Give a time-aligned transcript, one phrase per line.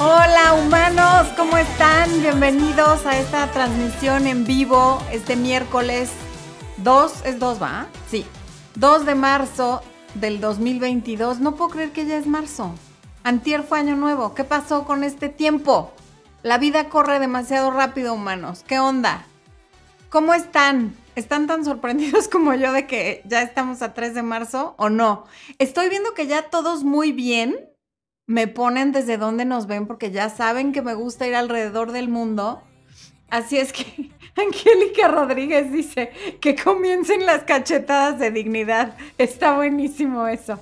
[0.00, 2.20] Hola humanos, ¿cómo están?
[2.20, 6.10] Bienvenidos a esta transmisión en vivo este miércoles
[6.78, 7.86] 2, es 2, ¿va?
[8.10, 8.26] Sí,
[8.74, 9.82] 2 de marzo
[10.14, 11.38] del 2022.
[11.38, 12.74] No puedo creer que ya es marzo.
[13.22, 14.34] Antier fue año nuevo.
[14.34, 15.92] ¿Qué pasó con este tiempo?
[16.42, 18.64] La vida corre demasiado rápido, humanos.
[18.66, 19.24] ¿Qué onda?
[20.10, 20.96] ¿Cómo están?
[21.14, 25.24] ¿Están tan sorprendidos como yo de que ya estamos a 3 de marzo o no?
[25.60, 27.56] Estoy viendo que ya todos muy bien
[28.26, 32.08] me ponen desde dónde nos ven porque ya saben que me gusta ir alrededor del
[32.08, 32.62] mundo.
[33.30, 38.96] Así es que Angélica Rodríguez dice que comiencen las cachetadas de dignidad.
[39.18, 40.60] Está buenísimo eso.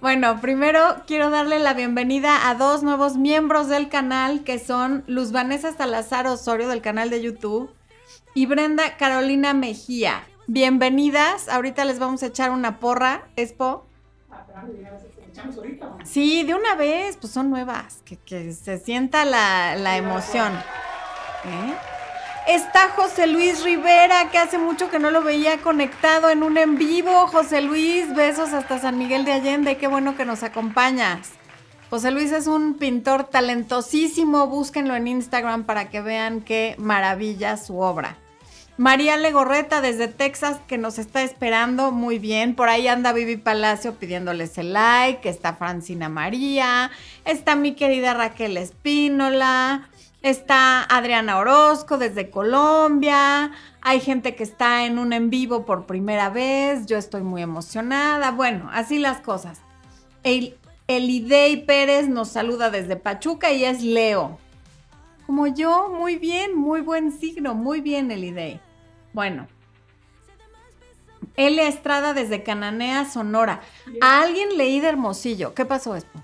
[0.00, 5.30] Bueno, primero quiero darle la bienvenida a dos nuevos miembros del canal que son Luz
[5.30, 7.70] Vanessa Salazar Osorio del canal de YouTube
[8.34, 10.24] y Brenda Carolina Mejía.
[10.48, 11.48] Bienvenidas.
[11.48, 13.86] Ahorita les vamos a echar una porra, Expo.
[16.04, 20.52] Sí, de una vez, pues son nuevas, que, se sienta la, la emoción.
[21.44, 21.74] ¿Eh?
[22.48, 26.76] Está José Luis Rivera, que hace mucho que no lo veía conectado en un en
[26.76, 27.28] vivo.
[27.28, 31.30] José Luis, besos hasta San Miguel de Allende, qué bueno que nos acompañas.
[31.88, 37.78] José Luis es un pintor talentosísimo, búsquenlo en Instagram para que vean qué maravilla su
[37.78, 38.16] obra.
[38.78, 42.54] María Legorreta desde Texas que nos está esperando muy bien.
[42.54, 45.28] Por ahí anda Vivi Palacio pidiéndoles el like.
[45.28, 46.90] Está Francina María.
[47.24, 49.88] Está mi querida Raquel Espínola.
[50.22, 53.50] Está Adriana Orozco desde Colombia.
[53.82, 56.86] Hay gente que está en un en vivo por primera vez.
[56.86, 58.30] Yo estoy muy emocionada.
[58.30, 59.60] Bueno, así las cosas.
[60.22, 60.56] El,
[60.86, 64.38] Elidei Pérez nos saluda desde Pachuca y es Leo.
[65.26, 68.60] Como yo, muy bien, muy buen signo, muy bien Elidei.
[69.12, 69.46] Bueno.
[71.36, 73.60] Elia Estrada desde Cananea, Sonora.
[74.00, 75.54] A alguien leí de Hermosillo.
[75.54, 76.22] ¿Qué pasó esto?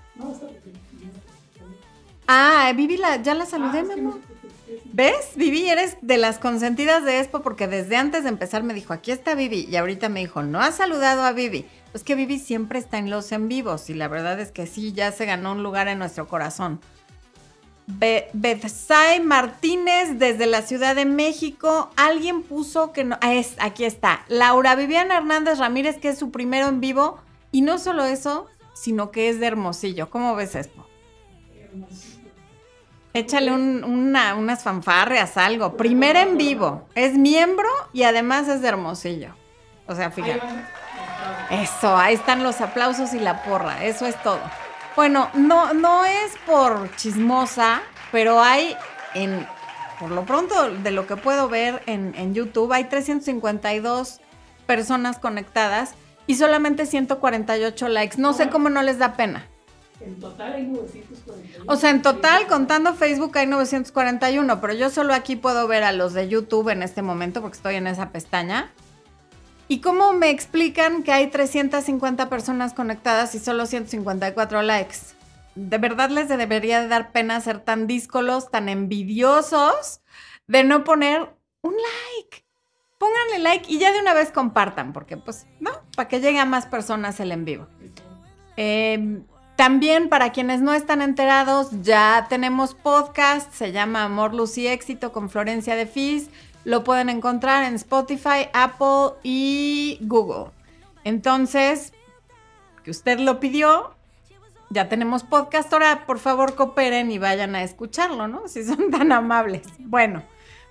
[2.27, 4.19] Ah, Vivi, ya la saludé, mi amor.
[4.91, 5.31] ¿Ves?
[5.35, 9.11] Vivi, eres de las consentidas de Expo porque desde antes de empezar me dijo, aquí
[9.11, 9.65] está Vivi.
[9.69, 11.65] Y ahorita me dijo, no ha saludado a Vivi.
[11.91, 14.93] Pues que Vivi siempre está en los en vivos y la verdad es que sí,
[14.93, 16.79] ya se ganó un lugar en nuestro corazón.
[17.97, 18.29] Be
[19.23, 21.89] Martínez desde la Ciudad de México.
[21.95, 23.17] Alguien puso que no.
[23.21, 24.23] Ah, es, aquí está.
[24.27, 27.19] Laura Viviana Hernández Ramírez, que es su primero en vivo.
[27.51, 30.09] Y no solo eso, sino que es de Hermosillo.
[30.11, 30.87] ¿Cómo ves esto?
[31.59, 32.29] Hermosillo.
[33.13, 35.75] Échale unas fanfarrias, algo.
[35.75, 36.87] Primero en vivo.
[36.93, 39.33] Es miembro y además es de Hermosillo.
[39.87, 40.45] O sea, fíjate.
[41.49, 43.83] Eso, ahí están los aplausos y la porra.
[43.83, 44.39] Eso es todo.
[44.99, 48.75] Bueno, no, no es por chismosa, pero hay
[49.13, 49.47] en,
[49.97, 54.19] por lo pronto, de lo que puedo ver en, en YouTube, hay 352
[54.67, 55.93] personas conectadas
[56.27, 58.17] y solamente 148 likes.
[58.17, 59.47] No sé cómo no les da pena.
[60.01, 61.63] En total hay 941.
[61.71, 65.93] O sea, en total, contando Facebook, hay 941, pero yo solo aquí puedo ver a
[65.93, 68.69] los de YouTube en este momento porque estoy en esa pestaña.
[69.71, 74.97] ¿Y cómo me explican que hay 350 personas conectadas y solo 154 likes?
[75.53, 80.01] De verdad les debería de dar pena ser tan díscolos, tan envidiosos
[80.47, 82.43] de no poner un like.
[82.97, 85.69] Pónganle like y ya de una vez compartan, porque pues, ¿no?
[85.95, 87.67] Para que llegue a más personas el en vivo.
[88.57, 89.21] Eh,
[89.55, 95.11] también para quienes no están enterados, ya tenemos podcast, se llama Amor, Luz y Éxito
[95.11, 96.29] con Florencia de Fis.
[96.65, 100.51] Lo pueden encontrar en Spotify, Apple y Google.
[101.03, 101.93] Entonces,
[102.83, 103.95] que usted lo pidió,
[104.69, 105.71] ya tenemos podcast.
[105.73, 108.47] Ahora, por favor, cooperen y vayan a escucharlo, ¿no?
[108.47, 109.63] Si son tan amables.
[109.79, 110.23] Bueno,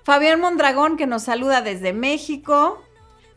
[0.04, 2.82] Fabián Mondragón que nos saluda desde México.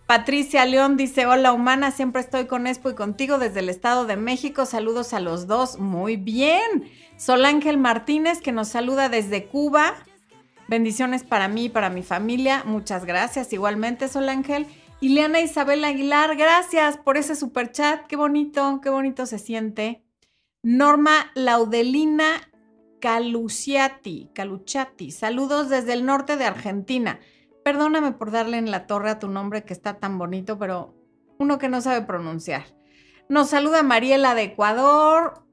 [0.06, 4.18] Patricia León dice, hola humana, siempre estoy con Expo y contigo desde el Estado de
[4.18, 4.66] México.
[4.66, 5.79] Saludos a los dos.
[5.79, 6.91] Muy bien.
[7.18, 9.94] Sol Ángel Martínez que nos saluda desde Cuba.
[10.72, 12.64] Bendiciones para mí para mi familia.
[12.66, 13.52] Muchas gracias.
[13.52, 14.68] Igualmente, Sol Ángel.
[15.02, 18.08] Ileana Isabel Aguilar, gracias por ese super chat.
[18.08, 20.02] Qué bonito, qué bonito se siente.
[20.64, 22.50] Norma Laudelina
[23.01, 25.12] Caluciati, Caluchati.
[25.12, 27.19] Saludos desde el norte de Argentina.
[27.66, 30.95] Perdóname por darle en la torre a tu nombre que está tan bonito, pero
[31.38, 32.63] uno que no sabe pronunciar.
[33.28, 35.44] Nos saluda Mariela de Ecuador,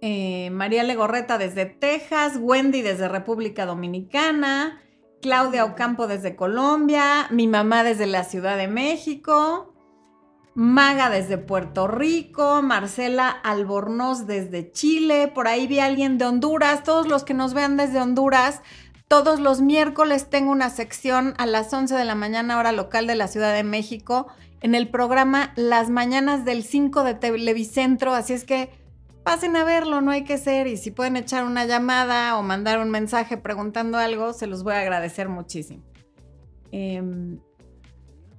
[0.00, 4.80] eh, María Legorreta desde Texas, Wendy desde República Dominicana,
[5.20, 9.74] Claudia Ocampo desde Colombia, mi mamá desde la Ciudad de México,
[10.54, 16.82] Maga desde Puerto Rico, Marcela Albornoz desde Chile, por ahí vi a alguien de Honduras,
[16.82, 18.62] todos los que nos vean desde Honduras,
[19.08, 23.14] todos los miércoles tengo una sección a las 11 de la mañana, hora local de
[23.14, 24.26] la Ciudad de México,
[24.60, 28.12] en el programa Las Mañanas del 5 de Televicentro.
[28.12, 28.70] Así es que
[29.28, 30.66] pasen a verlo, no hay que ser.
[30.66, 34.72] Y si pueden echar una llamada o mandar un mensaje preguntando algo, se los voy
[34.72, 35.82] a agradecer muchísimo.
[36.72, 37.38] Em,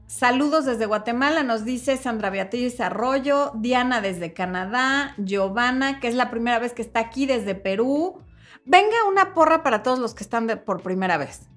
[0.07, 6.31] saludos desde Guatemala, nos dice Sandra Beatriz Arroyo, Diana desde Canadá, Giovanna, que es la
[6.31, 8.23] primera vez que está aquí desde Perú.
[8.65, 11.49] Venga una porra para todos los que están por primera vez.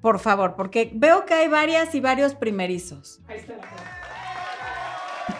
[0.00, 3.20] Por favor, porque veo que hay varias y varios primerizos.
[3.28, 3.95] Ahí está la porra.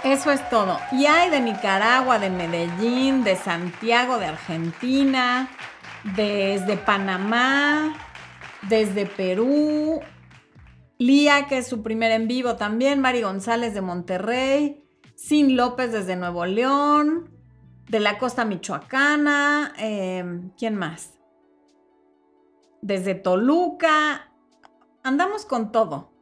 [0.03, 0.79] Eso es todo.
[0.93, 5.49] Y hay de Nicaragua, de Medellín, de Santiago, de Argentina,
[6.17, 7.95] desde Panamá,
[8.63, 10.01] desde Perú.
[10.99, 13.01] Lía, que es su primer en vivo también.
[13.01, 14.83] Mari González de Monterrey.
[15.15, 17.31] Sin López desde Nuevo León.
[17.89, 19.73] De la costa michoacana.
[19.79, 21.15] em, ¿Quién más?
[22.83, 24.33] Desde Toluca.
[25.05, 26.16] Andamos con todo.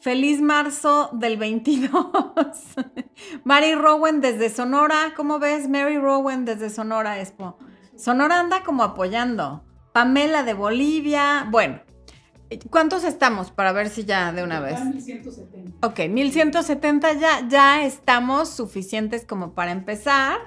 [0.00, 1.90] Feliz marzo del 22.
[3.44, 5.12] Mary Rowan desde Sonora.
[5.16, 5.68] ¿Cómo ves?
[5.68, 7.58] Mary Rowan desde Sonora, Expo.
[7.96, 9.64] Sonora anda como apoyando.
[9.92, 11.48] Pamela de Bolivia.
[11.50, 11.80] Bueno,
[12.70, 14.74] ¿cuántos estamos para ver si ya de una vez?
[14.76, 15.86] Total 1170.
[15.86, 20.38] Ok, 1170 ya, ya estamos suficientes como para empezar.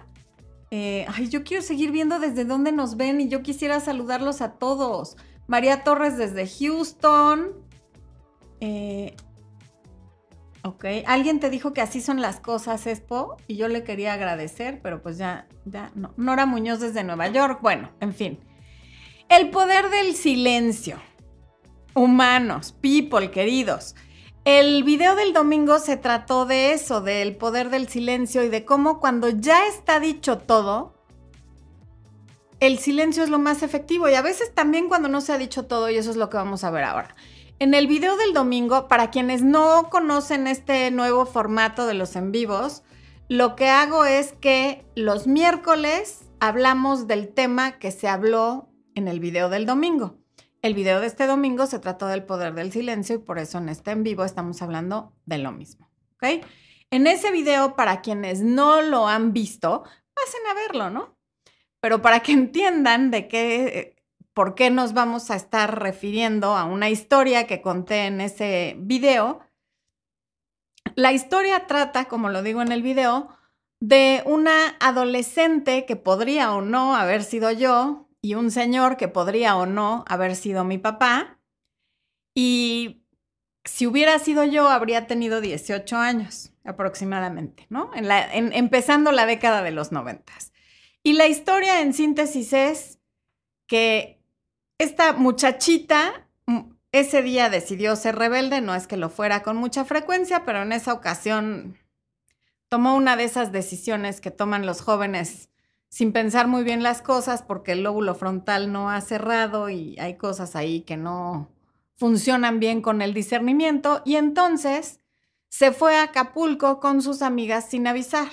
[0.69, 4.53] Eh, ay, yo quiero seguir viendo desde dónde nos ven y yo quisiera saludarlos a
[4.53, 5.18] todos.
[5.48, 7.51] María Torres desde Houston.
[8.62, 9.18] Eh,
[10.63, 14.79] ok, alguien te dijo que así son las cosas, Expo, y yo le quería agradecer,
[14.81, 16.13] pero pues ya, ya, no.
[16.17, 17.59] Nora Muñoz desde Nueva York.
[17.61, 18.39] Bueno, en fin.
[19.29, 20.97] El poder del silencio.
[21.93, 23.95] Humanos, people, queridos.
[24.43, 28.99] El video del domingo se trató de eso, del poder del silencio y de cómo
[28.99, 30.95] cuando ya está dicho todo,
[32.59, 35.65] el silencio es lo más efectivo y a veces también cuando no se ha dicho
[35.65, 37.15] todo y eso es lo que vamos a ver ahora.
[37.61, 42.31] En el video del domingo, para quienes no conocen este nuevo formato de los en
[42.31, 42.81] vivos,
[43.29, 49.19] lo que hago es que los miércoles hablamos del tema que se habló en el
[49.19, 50.17] video del domingo.
[50.63, 53.69] El video de este domingo se trató del poder del silencio y por eso en
[53.69, 55.87] este en vivo estamos hablando de lo mismo.
[56.89, 59.83] En ese video, para quienes no lo han visto,
[60.15, 61.15] pasen a verlo, ¿no?
[61.79, 64.00] Pero para que entiendan de qué,
[64.33, 69.41] por qué nos vamos a estar refiriendo a una historia que conté en ese video,
[70.95, 73.29] la historia trata, como lo digo en el video,
[73.79, 79.57] de una adolescente que podría o no haber sido yo, y un señor que podría
[79.57, 81.39] o no haber sido mi papá.
[82.35, 83.03] Y
[83.65, 87.91] si hubiera sido yo, habría tenido 18 años aproximadamente, ¿no?
[87.95, 90.53] En la, empezando la década de los noventas.
[91.03, 92.99] Y la historia en síntesis es
[93.67, 94.20] que
[94.81, 96.27] esta muchachita
[96.91, 100.71] ese día decidió ser rebelde, no es que lo fuera con mucha frecuencia, pero en
[100.71, 101.77] esa ocasión
[102.67, 105.49] tomó una de esas decisiones que toman los jóvenes
[105.87, 110.17] sin pensar muy bien las cosas porque el lóbulo frontal no ha cerrado y hay
[110.17, 111.49] cosas ahí que no
[111.95, 114.99] funcionan bien con el discernimiento y entonces
[115.47, 118.29] se fue a Acapulco con sus amigas sin avisar.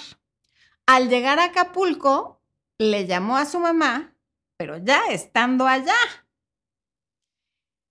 [0.87, 2.41] Al llegar a Acapulco,
[2.79, 4.15] le llamó a su mamá,
[4.57, 5.97] pero ya estando allá.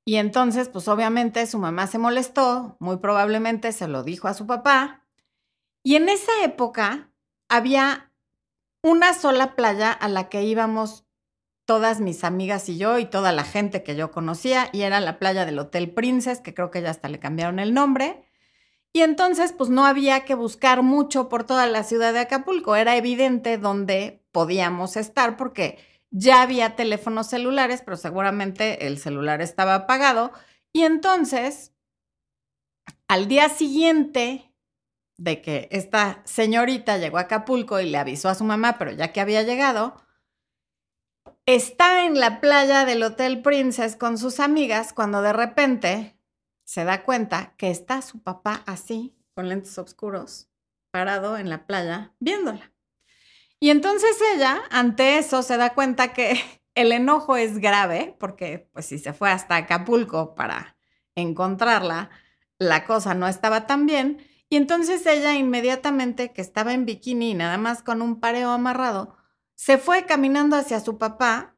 [0.07, 4.48] Y entonces, pues obviamente su mamá se molestó, muy probablemente se lo dijo a su
[4.48, 5.04] papá.
[5.83, 7.12] Y en esa época
[7.50, 8.13] había
[8.81, 11.06] una sola playa a la que íbamos
[11.66, 15.19] todas mis amigas y yo y toda la gente que yo conocía y era la
[15.19, 18.23] playa del Hotel Princess, que creo que ya hasta le cambiaron el nombre.
[18.94, 22.95] Y entonces pues no había que buscar mucho por toda la ciudad de Acapulco, era
[22.95, 25.80] evidente dónde podíamos estar porque
[26.11, 30.31] ya había teléfonos celulares, pero seguramente el celular estaba apagado.
[30.73, 31.73] Y entonces,
[33.07, 34.54] al día siguiente
[35.18, 39.11] de que esta señorita llegó a Acapulco y le avisó a su mamá, pero ya
[39.11, 39.95] que había llegado,
[41.45, 46.19] está en la playa del Hotel Princess con sus amigas cuando de repente
[46.66, 50.49] se da cuenta que está su papá así, con lentes oscuros,
[50.92, 52.73] parado en la playa, viéndola.
[53.59, 56.40] Y entonces ella, ante eso, se da cuenta que
[56.76, 60.78] el enojo es grave, porque pues si se fue hasta Acapulco para
[61.16, 62.09] encontrarla,
[62.59, 64.19] la cosa no estaba tan bien.
[64.49, 69.18] Y entonces ella inmediatamente, que estaba en bikini y nada más con un pareo amarrado,
[69.56, 71.57] se fue caminando hacia su papá,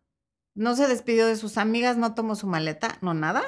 [0.55, 3.43] no se despidió de sus amigas, no tomó su maleta, no nada.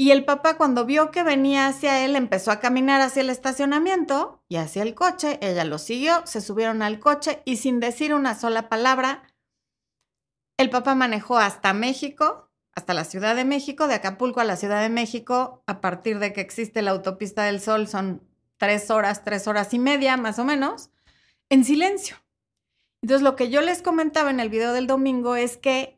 [0.00, 4.44] Y el papá cuando vio que venía hacia él empezó a caminar hacia el estacionamiento
[4.48, 8.36] y hacia el coche, ella lo siguió, se subieron al coche y sin decir una
[8.36, 9.24] sola palabra,
[10.56, 14.80] el papá manejó hasta México, hasta la Ciudad de México, de Acapulco a la Ciudad
[14.82, 18.22] de México, a partir de que existe la autopista del Sol son
[18.56, 20.90] tres horas, tres horas y media más o menos.
[21.50, 22.18] en silencio.
[23.02, 25.97] Entonces, lo que yo les comentaba en el video del domingo es que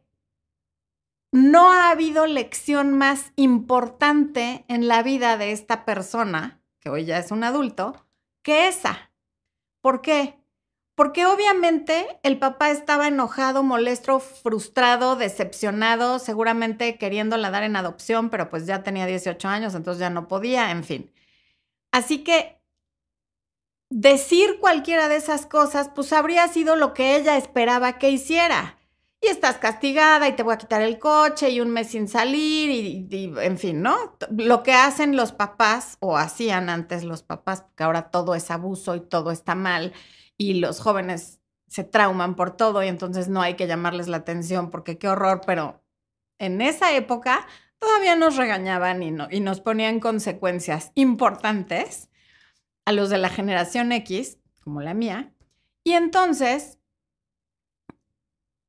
[1.33, 7.19] no ha habido lección más importante en la vida de esta persona, que hoy ya
[7.19, 8.07] es un adulto,
[8.43, 9.13] que esa.
[9.81, 10.41] ¿Por qué?
[10.95, 18.51] Porque obviamente el papá estaba enojado, molesto, frustrado, decepcionado, seguramente queriéndola dar en adopción, pero
[18.51, 21.11] pues ya tenía 18 años, entonces ya no podía, en fin.
[21.93, 22.61] Así que
[23.89, 28.80] decir cualquiera de esas cosas, pues habría sido lo que ella esperaba que hiciera.
[29.23, 32.71] Y estás castigada y te voy a quitar el coche y un mes sin salir
[32.71, 34.17] y, en fin, ¿no?
[34.31, 38.97] Lo que hacen los papás o hacían antes los papás, porque ahora todo es abuso
[38.97, 39.93] y todo está mal
[40.39, 44.71] y los jóvenes se trauman por todo y entonces no hay que llamarles la atención
[44.71, 45.85] porque qué horror, pero
[46.39, 47.47] en esa época
[47.79, 52.09] todavía nos regañaban y, y nos ponían consecuencias importantes
[52.87, 55.33] a los de la generación X, como la mía.
[55.85, 56.80] Y entonces,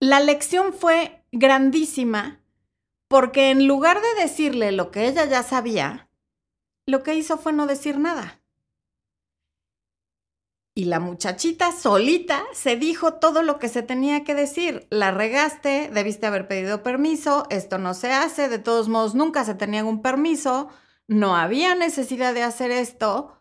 [0.01, 2.43] la lección fue grandísima
[3.07, 6.09] porque en lugar de decirle lo que ella ya sabía,
[6.85, 8.41] lo que hizo fue no decir nada.
[10.73, 14.87] Y la muchachita solita se dijo todo lo que se tenía que decir.
[14.89, 19.53] La regaste, debiste haber pedido permiso, esto no se hace, de todos modos nunca se
[19.53, 20.69] tenía un permiso,
[21.07, 23.37] no había necesidad de hacer esto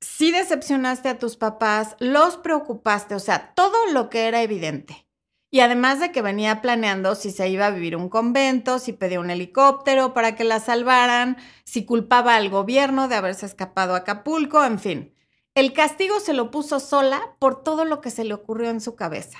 [0.00, 5.07] sí decepcionaste a tus papás, los preocupaste, o sea, todo lo que era evidente.
[5.50, 9.20] Y además de que venía planeando si se iba a vivir un convento, si pedía
[9.20, 14.62] un helicóptero para que la salvaran, si culpaba al gobierno de haberse escapado a Acapulco,
[14.64, 15.14] en fin.
[15.54, 18.94] El castigo se lo puso sola por todo lo que se le ocurrió en su
[18.94, 19.38] cabeza.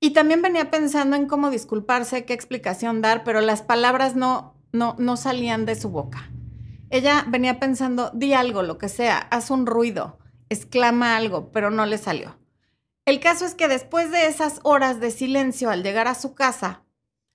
[0.00, 4.94] Y también venía pensando en cómo disculparse, qué explicación dar, pero las palabras no, no,
[4.98, 6.30] no salían de su boca.
[6.90, 11.86] Ella venía pensando, di algo, lo que sea, haz un ruido, exclama algo, pero no
[11.86, 12.38] le salió.
[13.08, 16.84] El caso es que después de esas horas de silencio al llegar a su casa,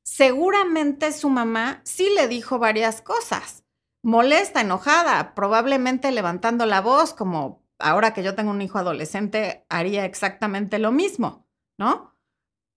[0.04, 3.64] seguramente su mamá sí le dijo varias cosas.
[4.04, 10.06] Molesta, enojada, probablemente levantando la voz, como ahora que yo tengo un hijo adolescente, haría
[10.06, 11.48] exactamente lo mismo,
[11.80, 12.14] ¿no?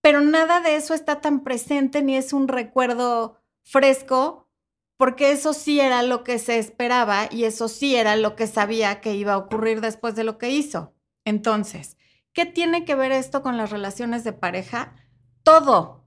[0.01, 4.49] Pero nada de eso está tan presente ni es un recuerdo fresco
[4.97, 9.01] porque eso sí era lo que se esperaba y eso sí era lo que sabía
[9.01, 10.95] que iba a ocurrir después de lo que hizo.
[11.25, 11.96] Entonces,
[12.37, 14.93] ¿qué tiene que ver esto con las relaciones de pareja?
[15.41, 16.05] Todo.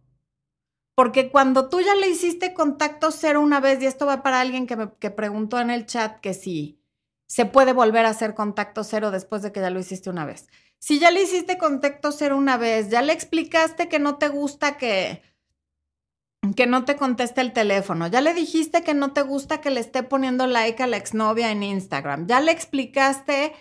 [0.95, 4.69] Porque cuando tú ya le hiciste contacto cero una vez, y esto va para alguien
[4.69, 6.81] que me preguntó en el chat que si
[7.27, 10.47] se puede volver a hacer contacto cero después de que ya lo hiciste una vez.
[10.79, 14.77] Si ya le hiciste contacto cero una vez, ya le explicaste que no te gusta
[14.77, 15.23] que
[16.55, 18.07] que no te conteste el teléfono.
[18.07, 21.51] Ya le dijiste que no te gusta que le esté poniendo like a la exnovia
[21.51, 22.29] en Instagram.
[22.29, 23.53] Ya le explicaste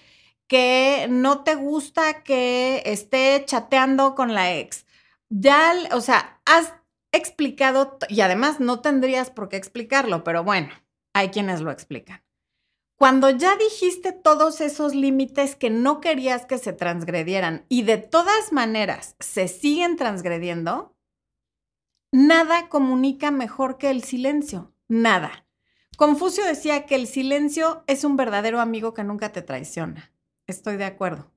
[0.50, 4.86] que no te gusta que esté chateando con la ex.
[5.30, 6.74] Ya, o sea, has
[7.14, 10.70] explicado y además no tendrías por qué explicarlo, pero bueno,
[11.14, 12.22] hay quienes lo explican.
[12.98, 18.52] Cuando ya dijiste todos esos límites que no querías que se transgredieran y de todas
[18.52, 20.98] maneras se siguen transgrediendo,
[22.12, 25.46] Nada comunica mejor que el silencio, nada.
[25.96, 30.12] Confucio decía que el silencio es un verdadero amigo que nunca te traiciona.
[30.50, 31.32] Estoy de acuerdo,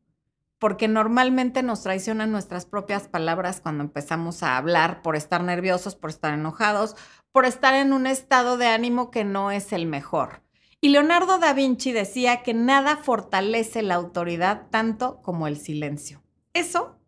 [0.58, 6.10] porque normalmente nos traicionan nuestras propias palabras cuando empezamos a hablar por estar nerviosos, por
[6.10, 6.96] estar enojados,
[7.30, 10.42] por estar en un estado de ánimo que no es el mejor.
[10.80, 16.22] Y Leonardo da Vinci decía que nada fortalece la autoridad tanto como el silencio.
[16.54, 16.98] Eso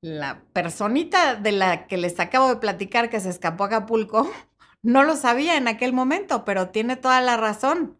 [0.00, 4.30] la personita de la que les acabo de platicar que se escapó a Acapulco
[4.82, 7.97] no lo sabía en aquel momento, pero tiene toda la razón.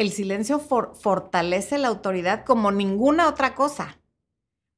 [0.00, 4.00] El silencio fortalece la autoridad como ninguna otra cosa,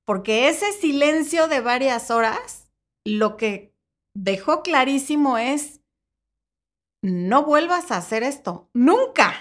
[0.04, 2.72] porque ese silencio de varias horas
[3.04, 3.72] lo que
[4.14, 5.80] dejó clarísimo es,
[7.02, 9.32] no vuelvas a hacer esto, nunca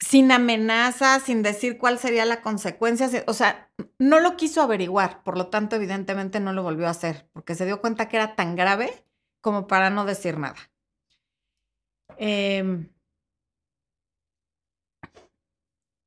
[0.00, 3.10] sin amenazas, sin decir cuál sería la consecuencia.
[3.26, 7.28] O sea, no lo quiso averiguar, por lo tanto, evidentemente no lo volvió a hacer,
[7.34, 9.04] porque se dio cuenta que era tan grave
[9.42, 10.56] como para no decir nada.
[12.16, 12.88] Em,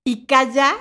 [0.08, 0.78] y callar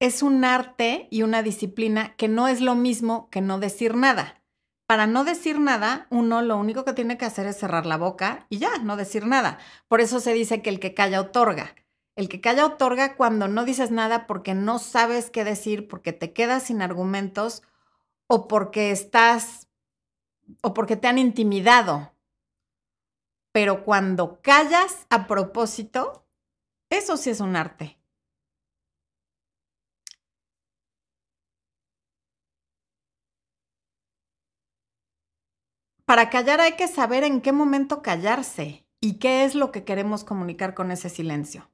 [0.00, 4.42] es un arte y una disciplina que no es lo mismo que no decir nada.
[4.86, 8.46] Para no decir nada, uno lo único que tiene que hacer es cerrar la boca
[8.48, 9.58] y ya, no decir nada.
[9.88, 11.74] Por eso se dice que el que calla otorga.
[12.14, 16.32] El que calla otorga cuando no dices nada porque no sabes qué decir, porque te
[16.32, 17.62] quedas sin argumentos
[18.26, 19.68] o porque estás
[20.62, 22.14] o porque te han intimidado.
[23.52, 26.26] Pero cuando callas a propósito,
[26.88, 27.98] eso sí es un arte.
[36.06, 40.24] Para callar hay que saber en qué momento callarse y qué es lo que queremos
[40.24, 41.68] comunicar con ese silencio.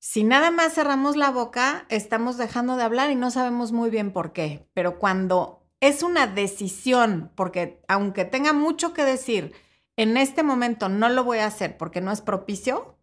[0.00, 4.12] Si nada más cerramos la boca, estamos dejando de hablar y no sabemos muy bien
[4.12, 4.68] por qué.
[4.74, 9.54] Pero cuando es una decisión, porque aunque tenga mucho que decir,
[9.96, 12.98] en este momento no lo voy a hacer porque no es propicio,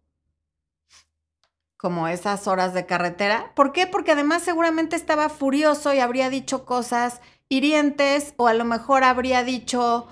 [1.78, 3.52] como esas horas de carretera.
[3.54, 3.86] ¿Por qué?
[3.86, 9.44] Porque además seguramente estaba furioso y habría dicho cosas hirientes o a lo mejor habría
[9.44, 10.08] dicho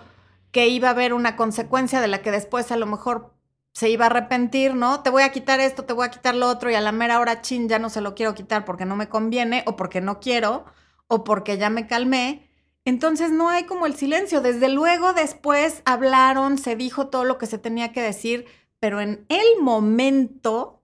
[0.56, 3.34] que iba a haber una consecuencia de la que después a lo mejor
[3.74, 5.02] se iba a arrepentir, ¿no?
[5.02, 7.20] Te voy a quitar esto, te voy a quitar lo otro y a la mera
[7.20, 10.18] hora, chin, ya no se lo quiero quitar porque no me conviene o porque no
[10.18, 10.64] quiero
[11.08, 12.48] o porque ya me calmé.
[12.86, 14.40] Entonces no hay como el silencio.
[14.40, 18.46] Desde luego después hablaron, se dijo todo lo que se tenía que decir,
[18.80, 20.82] pero en el momento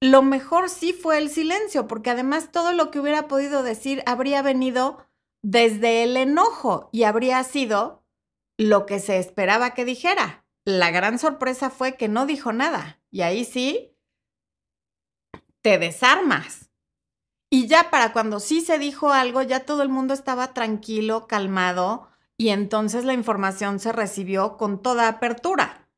[0.00, 4.40] lo mejor sí fue el silencio, porque además todo lo que hubiera podido decir habría
[4.40, 5.04] venido
[5.42, 8.03] desde el enojo y habría sido
[8.58, 13.00] lo que se esperaba que dijera la gran sorpresa fue que no dijo nada.
[13.10, 13.94] Y ahí sí,
[15.60, 16.70] te desarmas.
[17.50, 22.08] Y ya para cuando sí se dijo algo, ya todo el mundo estaba tranquilo, calmado,
[22.36, 25.88] y entonces la información se recibió con toda apertura.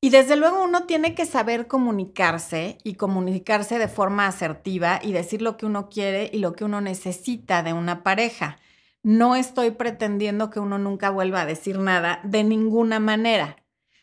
[0.00, 5.42] Y desde luego uno tiene que saber comunicarse y comunicarse de forma asertiva y decir
[5.42, 8.58] lo que uno quiere y lo que uno necesita de una pareja.
[9.06, 13.54] No estoy pretendiendo que uno nunca vuelva a decir nada de ninguna manera,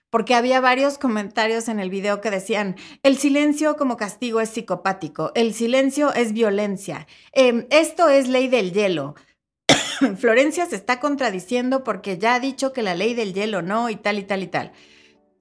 [0.09, 5.33] porque había varios comentarios en el video que decían, el silencio como castigo es psicopático,
[5.35, 9.15] el silencio es violencia, em, esto es ley del hielo.
[10.17, 13.97] Florencia se está contradiciendo porque ya ha dicho que la ley del hielo no y
[13.97, 14.71] tal y tal y tal.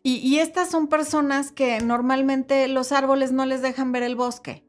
[0.02, 4.64] Y, y estas son personas que normalmente los árboles no les dejan ver el bosque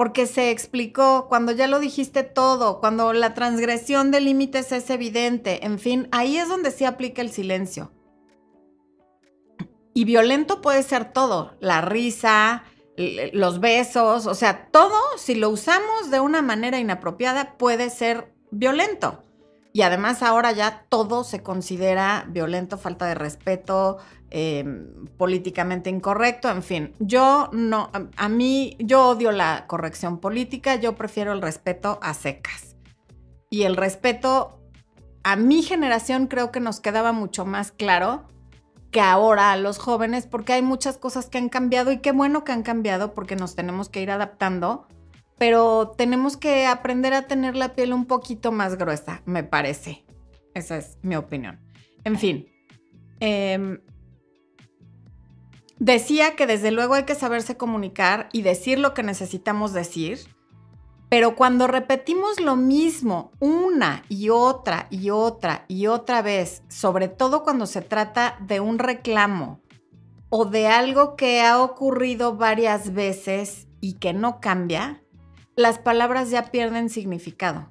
[0.00, 5.66] porque se explicó, cuando ya lo dijiste todo, cuando la transgresión de límites es evidente,
[5.66, 7.92] en fin, ahí es donde sí aplica el silencio.
[9.92, 12.64] Y violento puede ser todo, la risa,
[13.34, 19.22] los besos, o sea, todo, si lo usamos de una manera inapropiada, puede ser violento.
[19.72, 23.98] Y además ahora ya todo se considera violento, falta de respeto,
[24.32, 30.94] Em, políticamente incorrecto, en fin, yo no, a, mí, yo odio la corrección política, yo
[30.94, 32.76] prefiero el respeto a secas.
[33.50, 34.60] Y el respeto
[35.24, 38.28] a mi generación creo que nos quedaba mucho más claro
[38.92, 42.44] que ahora a los jóvenes, porque hay muchas cosas que han cambiado y qué bueno
[42.44, 44.86] que han cambiado porque nos tenemos que ir adaptando,
[45.40, 50.04] pero tenemos que aprender a tener la piel un poquito más gruesa, me parece.
[50.54, 51.58] Esa es mi opinión.
[52.04, 52.46] En fin,
[53.18, 53.80] eh,
[55.80, 60.18] Decía que desde luego hay que saberse comunicar y decir lo que necesitamos decir,
[61.08, 67.44] pero cuando repetimos lo mismo una y otra y otra y otra vez, sobre todo
[67.44, 69.62] cuando se trata de un reclamo
[70.28, 74.99] o de algo que ha ocurrido varias veces y que no cambia,
[75.60, 77.68] las palabras ya pierden significado.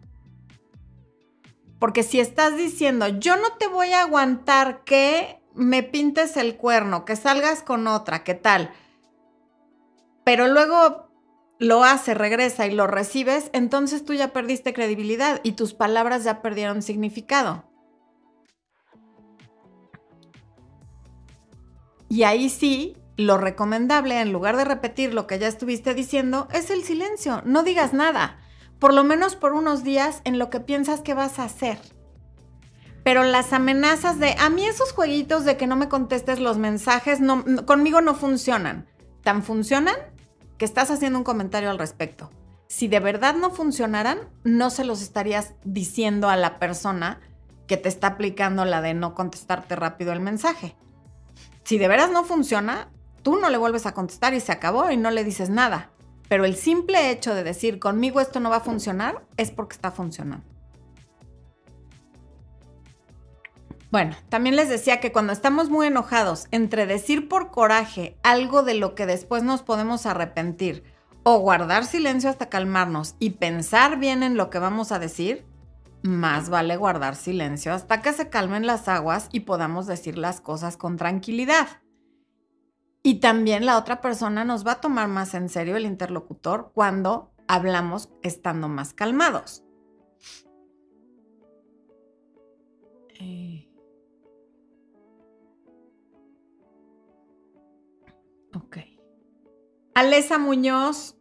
[1.80, 7.06] Porque si estás diciendo, yo no te voy a aguantar que me pintes el cuerno,
[7.06, 8.72] que salgas con otra, ¿qué tal?
[10.24, 11.10] Pero luego
[11.58, 16.42] lo hace, regresa y lo recibes, entonces tú ya perdiste credibilidad y tus palabras ya
[16.42, 17.66] perdieron significado.
[22.08, 26.70] Y ahí sí, lo recomendable, en lugar de repetir lo que ya estuviste diciendo, es
[26.70, 27.42] el silencio.
[27.46, 28.40] No digas nada,
[28.80, 31.80] por lo menos por unos días en lo que piensas que vas a hacer
[33.10, 37.20] pero las amenazas de, a mí esos jueguitos de que no me contestes los mensajes,
[37.66, 38.88] conmigo no funcionan.
[39.24, 39.96] Tan funcionan
[40.60, 42.30] que estás haciendo un comentario al respecto.
[42.68, 47.20] Si de verdad no funcionaran, no se los estarías diciendo a la persona
[47.66, 50.76] que te está aplicando la de no contestarte rápido el mensaje.
[51.64, 52.90] Si de veras no funciona,
[53.30, 55.92] tú no le vuelves a contestar y se acabó y no le dices nada.
[56.30, 59.92] Pero el simple hecho de decir conmigo esto no va a funcionar es porque está
[59.92, 60.44] funcionando.
[63.92, 68.74] Bueno, también les decía que cuando estamos muy enojados, entre decir por coraje algo de
[68.74, 70.84] lo que después nos podemos arrepentir
[71.22, 75.46] o guardar silencio hasta calmarnos y pensar bien en lo que vamos a decir,
[76.02, 80.78] más vale guardar silencio hasta que se calmen las aguas y podamos decir las cosas
[80.78, 81.68] con tranquilidad.
[83.02, 87.32] Y también la otra persona nos va a tomar más en serio el interlocutor cuando
[87.48, 89.64] hablamos estando más calmados.
[93.20, 93.70] Eh.
[98.56, 98.78] Ok.
[99.96, 101.18] Alesa Muñoz,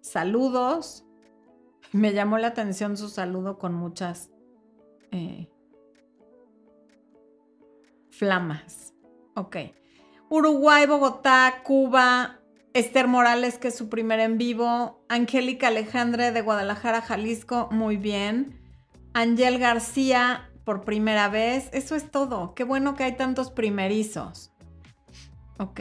[0.00, 1.04] saludos.
[1.92, 4.30] Me llamó la atención su saludo con muchas
[5.16, 5.48] Eh,
[8.10, 8.92] flamas.
[9.36, 9.56] Ok.
[10.34, 12.40] Uruguay, Bogotá, Cuba,
[12.72, 15.04] Esther Morales, que es su primer en vivo.
[15.08, 18.60] Angélica Alejandre de Guadalajara, Jalisco, muy bien.
[19.12, 21.68] Angel García, por primera vez.
[21.72, 22.52] Eso es todo.
[22.56, 24.52] Qué bueno que hay tantos primerizos.
[25.58, 25.80] Ok.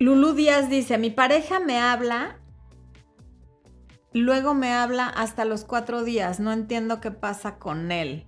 [0.00, 2.40] Lulu Díaz dice, mi pareja me habla,
[4.12, 6.40] luego me habla hasta los cuatro días.
[6.40, 8.26] No entiendo qué pasa con él.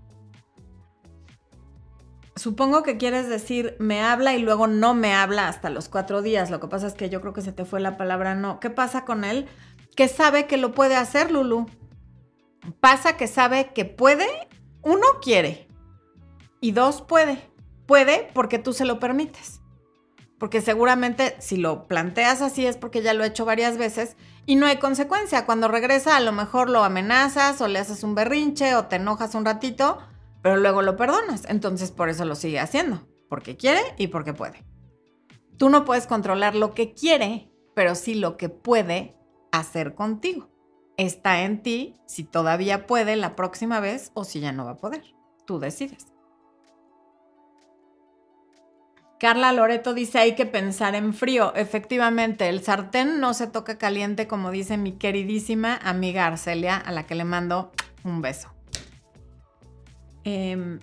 [2.37, 6.51] Supongo que quieres decir me habla y luego no me habla hasta los cuatro días.
[6.51, 8.61] Lo que pasa es que yo creo que se te fue la palabra no.
[8.61, 9.47] ¿Qué pasa con él?
[9.97, 11.67] Que sabe que lo puede hacer, Lulu.
[12.81, 14.27] Pasa que sabe que puede,
[14.83, 15.67] uno quiere
[16.61, 17.51] y dos puede.
[17.87, 19.63] Puede porque tú se lo permites.
[20.39, 24.57] Porque seguramente si lo planteas así es porque ya lo he hecho varias veces y
[24.57, 25.47] no hay consecuencia.
[25.47, 29.35] Cuando regresa a lo mejor lo amenazas o le haces un berrinche o te enojas
[29.35, 29.99] un ratito,
[30.43, 31.45] pero luego lo perdonas.
[31.49, 33.07] Entonces por eso lo sigue haciendo.
[33.29, 34.65] Porque quiere y porque puede.
[35.57, 39.17] Tú no puedes controlar lo que quiere, pero sí lo que puede
[39.53, 40.49] hacer contigo
[40.97, 44.77] está en ti si todavía puede la próxima vez o si ya no va a
[44.77, 45.03] poder.
[45.47, 46.07] Tú decides.
[49.19, 51.55] Carla Loreto dice hay que pensar en frío.
[51.55, 57.07] Efectivamente, el sartén no se toca caliente como dice mi queridísima amiga Arcelia, a la
[57.07, 57.73] que le mando
[58.05, 58.56] un beso.
[60.27, 60.81] Em,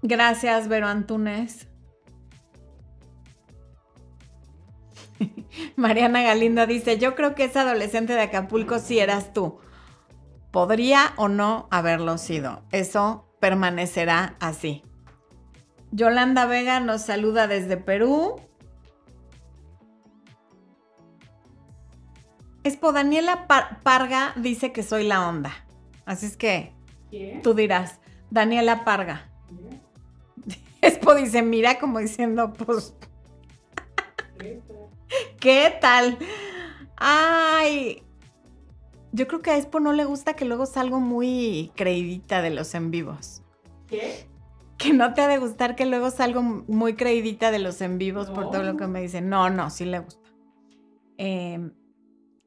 [0.00, 1.68] gracias, Vero Antunes.
[5.76, 9.58] Mariana Galindo dice, yo creo que esa adolescente de Acapulco sí eras tú.
[10.50, 12.62] Podría o no haberlo sido.
[12.72, 14.82] Eso permanecerá así.
[15.90, 18.36] Yolanda Vega nos saluda desde Perú.
[22.62, 25.52] Espo Daniela Parga dice que soy la onda.
[26.06, 26.73] Así es que
[27.42, 28.00] tú dirás,
[28.30, 29.30] Daniela Parga.
[30.80, 32.94] Espo dice, mira como diciendo, pues
[35.40, 36.18] ¿Qué tal?
[36.96, 38.02] Ay,
[39.12, 42.74] yo creo que a Expo no le gusta que luego salgo muy creidita de los
[42.74, 43.42] en vivos.
[43.86, 44.26] ¿Qué?
[44.78, 48.30] Que no te ha de gustar que luego salgo muy creidita de los en vivos
[48.30, 49.28] por todo lo que me dicen.
[49.28, 50.28] No, no, sí le gusta.
[51.16, 51.72] Em,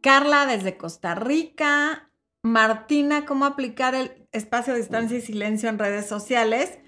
[0.01, 2.12] Carla desde Costa Rica.
[2.43, 6.80] Martina, ¿cómo aplicar el espacio, distancia y silencio en redes sociales?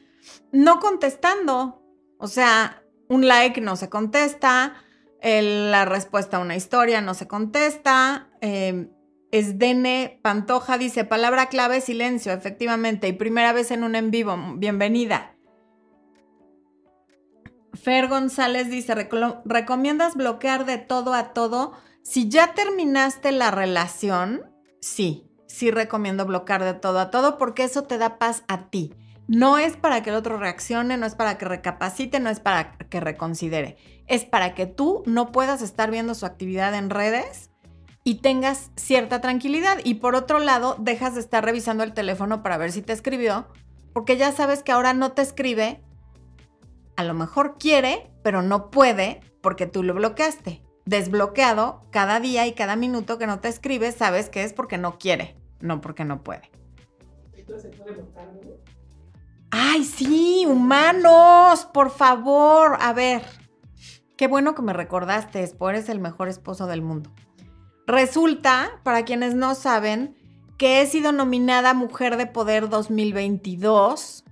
[0.51, 1.83] No contestando.
[2.17, 4.75] O sea, un like no se contesta
[5.21, 8.29] la respuesta a una historia no se contesta.
[8.41, 8.89] Eh,
[9.31, 15.35] Esdene Pantoja dice, palabra clave, silencio, efectivamente, y primera vez en un en vivo, bienvenida.
[17.73, 18.95] Fer González dice,
[19.45, 21.73] ¿recomiendas bloquear de todo a todo?
[22.01, 27.83] Si ya terminaste la relación, sí, sí recomiendo bloquear de todo a todo porque eso
[27.83, 28.93] te da paz a ti.
[29.27, 32.77] No es para que el otro reaccione, no es para que recapacite, no es para
[32.77, 33.77] que reconsidere
[34.09, 37.51] es para que tú no puedas estar viendo su actividad en redes
[38.03, 39.77] y tengas cierta tranquilidad.
[39.83, 43.47] Y por otro lado, dejas de estar revisando el teléfono para ver si te escribió,
[43.93, 45.81] porque ya sabes que ahora no te escribe.
[46.97, 50.63] A lo mejor quiere, pero no puede porque tú lo bloqueaste.
[50.85, 54.97] Desbloqueado cada día y cada minuto que no te escribe, sabes que es porque no
[54.97, 56.51] quiere, no porque no puede.
[59.51, 62.77] Ay, sí, humanos, por favor.
[62.79, 63.23] A ver,
[64.19, 67.09] Qué bueno que me recordaste, Espo, eres el mejor esposo del mundo.
[67.87, 70.13] Resulta, para quienes no saben,
[70.57, 74.25] que he sido nominada Mujer de Poder 2022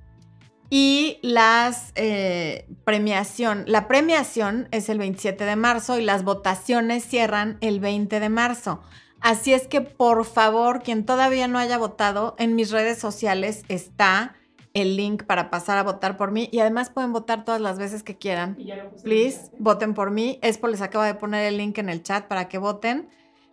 [0.70, 7.58] y las eh, premiación, la premiación es el 27 de marzo y las votaciones cierran
[7.62, 8.82] el 20 de marzo.
[9.22, 14.36] Así es que por favor, quien todavía no haya votado, en mis redes sociales está
[14.74, 18.04] el link para pasar a votar por mí y además pueden votar todas las veces
[18.04, 18.58] que quieran.
[19.04, 20.40] Please, voten por mí.
[20.44, 23.10] Espo les acaba de poner el link en el chat para que voten.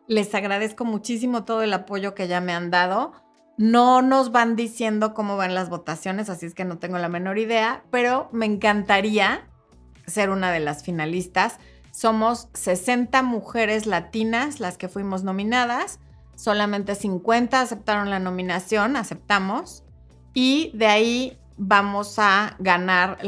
[0.07, 3.12] Les agradezco muchísimo todo el apoyo que ya me han dado.
[3.57, 7.38] No nos van diciendo cómo van las votaciones, así es que no tengo la menor
[7.38, 9.48] idea, pero me encantaría
[10.07, 11.59] ser una de las finalistas.
[11.94, 16.00] Somos 60 mujeres latinas las que fuimos nominadas.
[16.35, 19.85] Solamente 50 aceptaron la nominación, aceptamos
[20.33, 23.18] y de ahí vamos a ganar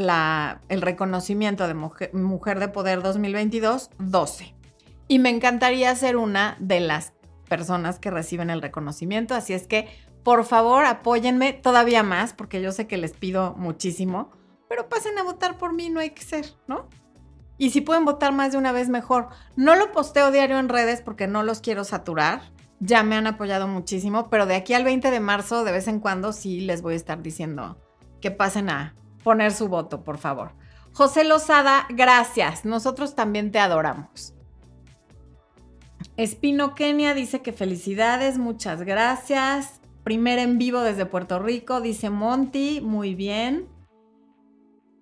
[0.67, 4.53] el reconocimiento de mujer, de Poder 2022 12.
[5.07, 7.13] Y me encantaría ser una de las
[7.47, 9.87] personas que reciben el reconocimiento, así es que
[10.25, 14.29] por favor apóyenme todavía más, porque yo sé que les pido muchísimo,
[14.67, 16.89] pero pasen a votar por mí, no hay que ser, ¿no?
[17.57, 19.29] Y si pueden votar más de una vez, mejor.
[19.55, 22.41] No lo posteo diario en redes porque no los quiero saturar
[22.79, 25.99] ya me han apoyado muchísimo, pero de aquí al 20 de marzo, de vez en
[25.99, 27.77] cuando, sí les voy a estar diciendo
[28.21, 30.51] que pasen a poner su voto, por favor.
[30.93, 32.65] José Lozada, gracias.
[32.65, 34.33] Nosotros también te adoramos.
[36.15, 39.81] Espino Kenia dice que felicidades, muchas gracias.
[40.03, 43.67] Primer en vivo desde Puerto Rico, dice Monty, muy bien.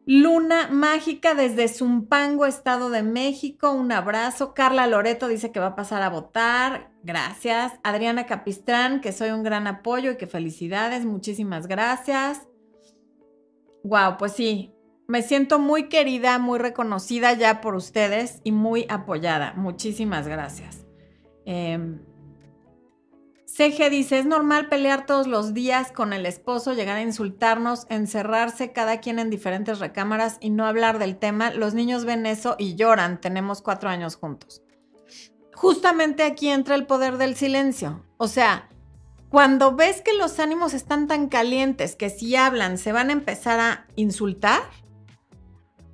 [0.08, 4.54] Luna Mágica desde Zumpango, Estado de México, un abrazo.
[4.54, 7.74] Carla Loreto dice que va a pasar a votar, gracias.
[7.84, 12.48] Adriana Capistrán, que soy un gran apoyo y que felicidades, muchísimas gracias.
[13.84, 14.76] Wow, pues sí,
[15.08, 19.54] me siento muy querida, muy reconocida ya por ustedes y muy apoyada.
[19.56, 20.86] Muchísimas gracias.
[21.46, 21.98] Eh,
[23.56, 28.74] CG dice, es normal pelear todos los días con el esposo, llegar a insultarnos, encerrarse
[28.74, 31.52] cada quien en diferentes recámaras y no hablar del tema.
[31.52, 33.22] Los niños ven eso y lloran.
[33.22, 34.62] Tenemos cuatro años juntos.
[35.54, 38.06] Justamente aquí entra el poder del silencio.
[38.18, 38.68] O sea,
[39.30, 43.62] cuando ves que los ánimos están tan calientes que si hablan se van a empezar
[43.62, 44.64] a insultar,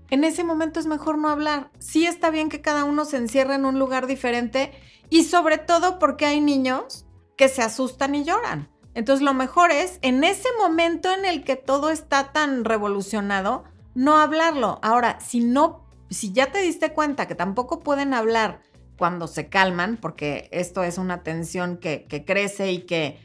[0.10, 1.70] en ese momento es mejor no hablar.
[1.78, 4.72] Sí está bien que cada uno se encierre en un lugar diferente
[5.12, 7.06] y sobre todo porque hay niños
[7.42, 8.70] que se asustan y lloran.
[8.94, 13.64] Entonces lo mejor es, en ese momento en el que todo está tan revolucionado,
[13.96, 14.78] no hablarlo.
[14.84, 18.62] Ahora, si no, si ya te diste cuenta que tampoco pueden hablar
[18.96, 23.18] cuando se calman, porque esto es una tensión que, que crece y que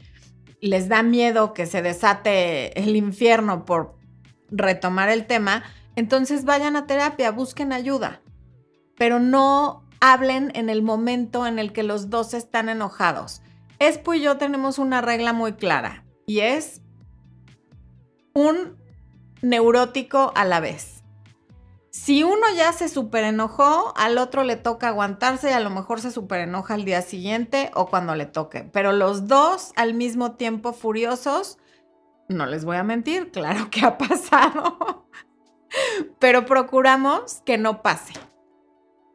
[0.61, 3.99] les da miedo que se desate el infierno por
[4.49, 5.61] retomar el tema,
[5.95, 8.23] entonces vayan a terapia, busquen ayuda,
[8.97, 13.43] pero no hablen en el momento en el que los dos están enojados.
[13.79, 16.81] Espo y yo tenemos una regla muy clara y es
[18.33, 18.77] un
[19.41, 21.03] neurótico a la vez.
[21.91, 25.99] Si uno ya se super enojó, al otro le toca aguantarse y a lo mejor
[25.99, 28.69] se super enoja al día siguiente o cuando le toque.
[28.71, 31.57] Pero los dos al mismo tiempo furiosos,
[32.29, 35.07] no les voy a mentir, claro que ha pasado.
[36.19, 38.13] Pero procuramos que no pase.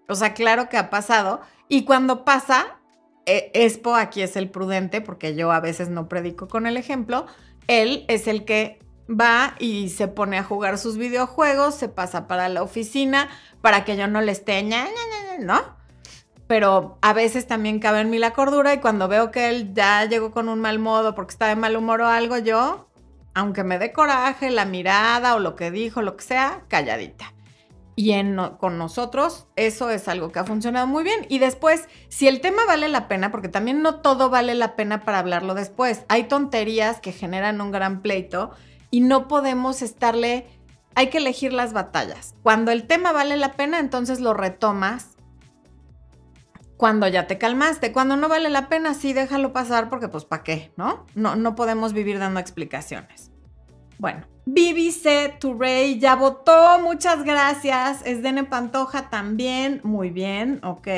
[0.09, 1.40] O sea, claro que ha pasado.
[1.68, 2.82] Y cuando pasa,
[3.27, 7.27] Expo aquí es el prudente, porque yo a veces no predico con el ejemplo.
[7.69, 12.49] Él es el que va y se pone a jugar sus videojuegos, se pasa para
[12.49, 13.29] la oficina
[13.61, 14.63] para que yo no le esté,
[15.41, 15.61] ¿no?
[16.47, 20.05] Pero a veces también cabe en mí la cordura y cuando veo que él ya
[20.05, 22.89] llegó con un mal modo porque está de mal humor o algo, yo,
[23.35, 27.33] aunque me dé coraje, la mirada o lo que dijo, lo que sea, calladita
[27.94, 28.14] y
[28.59, 31.26] con nosotros eso es algo que ha funcionado muy bien.
[31.28, 35.00] Y después, si el tema vale la pena, porque también no todo vale la pena
[35.02, 38.50] para hablarlo después, hay tonterías que generan un gran pleito
[38.90, 40.46] y no podemos estarle,
[40.94, 42.35] hay que elegir las batallas.
[42.42, 45.11] Cuando el tema vale la pena, entonces lo retomas.
[46.78, 50.42] Cuando ya te calmaste, cuando no vale la pena, sí déjalo pasar porque pues ¿para
[50.42, 50.72] qué?
[50.76, 51.07] ¿No?
[51.14, 53.31] No, no podemos vivir dando explicaciones.
[53.98, 58.02] Bueno, BBC Turey ya votó, muchas gracias.
[58.05, 60.88] Es Dene Pantoja también, muy bien, ok.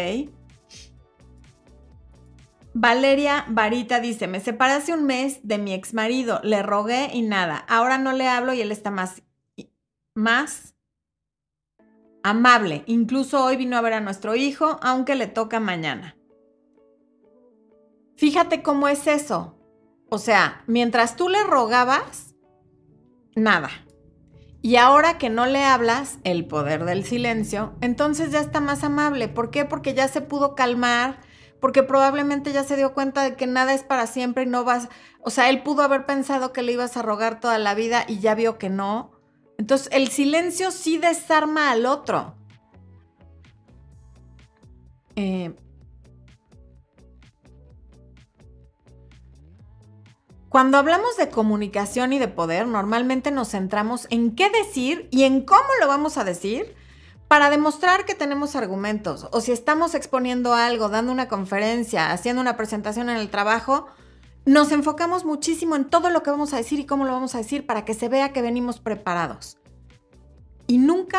[2.73, 7.23] Valeria Varita dice, me separé hace un mes de mi ex marido, le rogué y
[7.23, 7.65] nada.
[7.69, 9.23] Ahora no le hablo y él está más,
[10.15, 10.75] más
[12.25, 12.83] amable.
[12.87, 16.17] Incluso hoy vino a ver a nuestro hijo, aunque le toca mañana.
[18.17, 19.57] Fíjate cómo es eso.
[20.09, 22.34] O sea, mientras tú le rogabas,
[23.37, 23.71] nada.
[24.63, 29.29] Y ahora que no le hablas, el poder del silencio, entonces ya está más amable.
[29.29, 29.67] ¿Por qué?
[29.67, 31.21] Porque ya se pudo calmar,
[31.61, 34.89] porque probablemente ya se dio cuenta de que nada es para siempre y no vas,
[35.21, 38.21] o sea, él pudo haber pensado que le ibas a rogar toda la vida y
[38.21, 39.13] ya vio que no.
[39.59, 42.35] Entonces el silencio sí desarma al otro.
[45.17, 45.55] Eh,
[50.55, 55.45] Cuando hablamos de comunicación y de poder, normalmente nos centramos en qué decir y en
[55.45, 56.77] cómo lo vamos a decir
[57.27, 59.27] para demostrar que tenemos argumentos.
[59.33, 63.89] O si estamos exponiendo algo, dando una conferencia, haciendo una presentación en el trabajo,
[64.47, 67.39] nos enfocamos muchísimo en todo lo que vamos a decir y cómo lo vamos a
[67.39, 69.59] decir para que se vea que venimos preparados.
[70.69, 71.19] Y nunca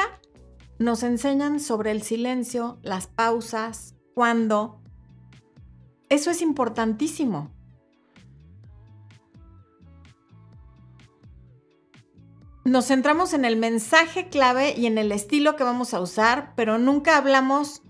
[0.79, 4.79] nos enseñan sobre el silencio, las pausas, cuándo.
[6.07, 7.54] Eso es importantísimo.
[12.65, 16.79] Nos centramos en el mensaje clave y en el estilo que vamos a usar, pero
[16.79, 17.83] nunca hablamos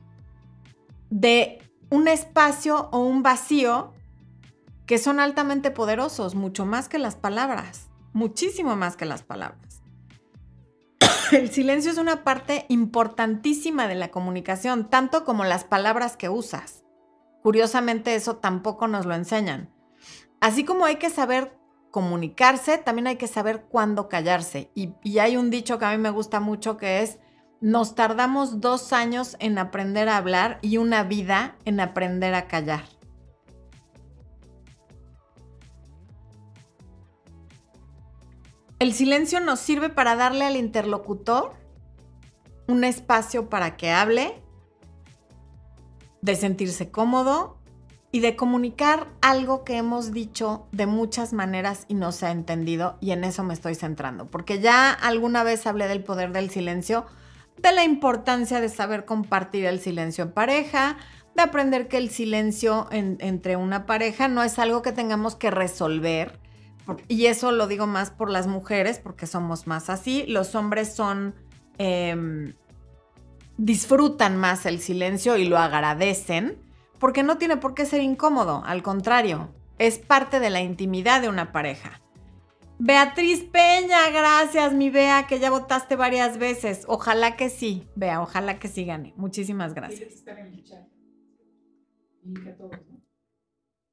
[1.10, 1.60] de
[1.90, 3.94] un espacio o un vacío
[4.86, 9.82] que son altamente poderosos, mucho más que las palabras, muchísimo más que las palabras.
[11.32, 16.84] El silencio es una parte importantísima de la comunicación, tanto como las palabras que usas.
[17.42, 19.74] Curiosamente eso tampoco nos lo enseñan.
[20.42, 21.55] Así como hay que saber
[21.96, 24.70] comunicarse, también hay que saber cuándo callarse.
[24.76, 27.20] Y, y, hay un dicho que a mí me gusta mucho que es,
[27.62, 32.84] nos tardamos dos años en aprender a hablar y una vida en aprender a callar.
[38.80, 41.54] El silencio nos sirve para darle al interlocutor
[42.68, 44.44] un espacio para que hable,
[46.22, 47.58] de sentirse cómodo
[48.16, 52.98] y de comunicar algo que hemos dicho de muchas maneras y no se ha entendido
[53.02, 57.08] y en eso me estoy centrando, porque ya alguna vez hablé del poder del silencio,
[57.58, 60.96] de la importancia de saber compartir el silencio en pareja,
[61.36, 66.40] de aprender que el silencio entre una pareja no es algo que tengamos que resolver,
[67.10, 70.24] y eso lo digo más por las mujeres, porque somos más así.
[70.28, 71.36] Los hombres son...
[71.80, 72.54] Em,
[73.58, 76.58] disfrutan más el silencio y lo agradecen,
[77.00, 81.30] porque no tiene por qué ser incómodo, al contrario, es parte de la intimidad de
[81.30, 82.02] una pareja.
[82.78, 86.84] Beatriz Peña, gracias, mi Bea, que ya votaste varias veces.
[86.88, 89.14] Ojalá que sí, Bea, ojalá que sí gane.
[89.16, 90.26] Muchísimas gracias.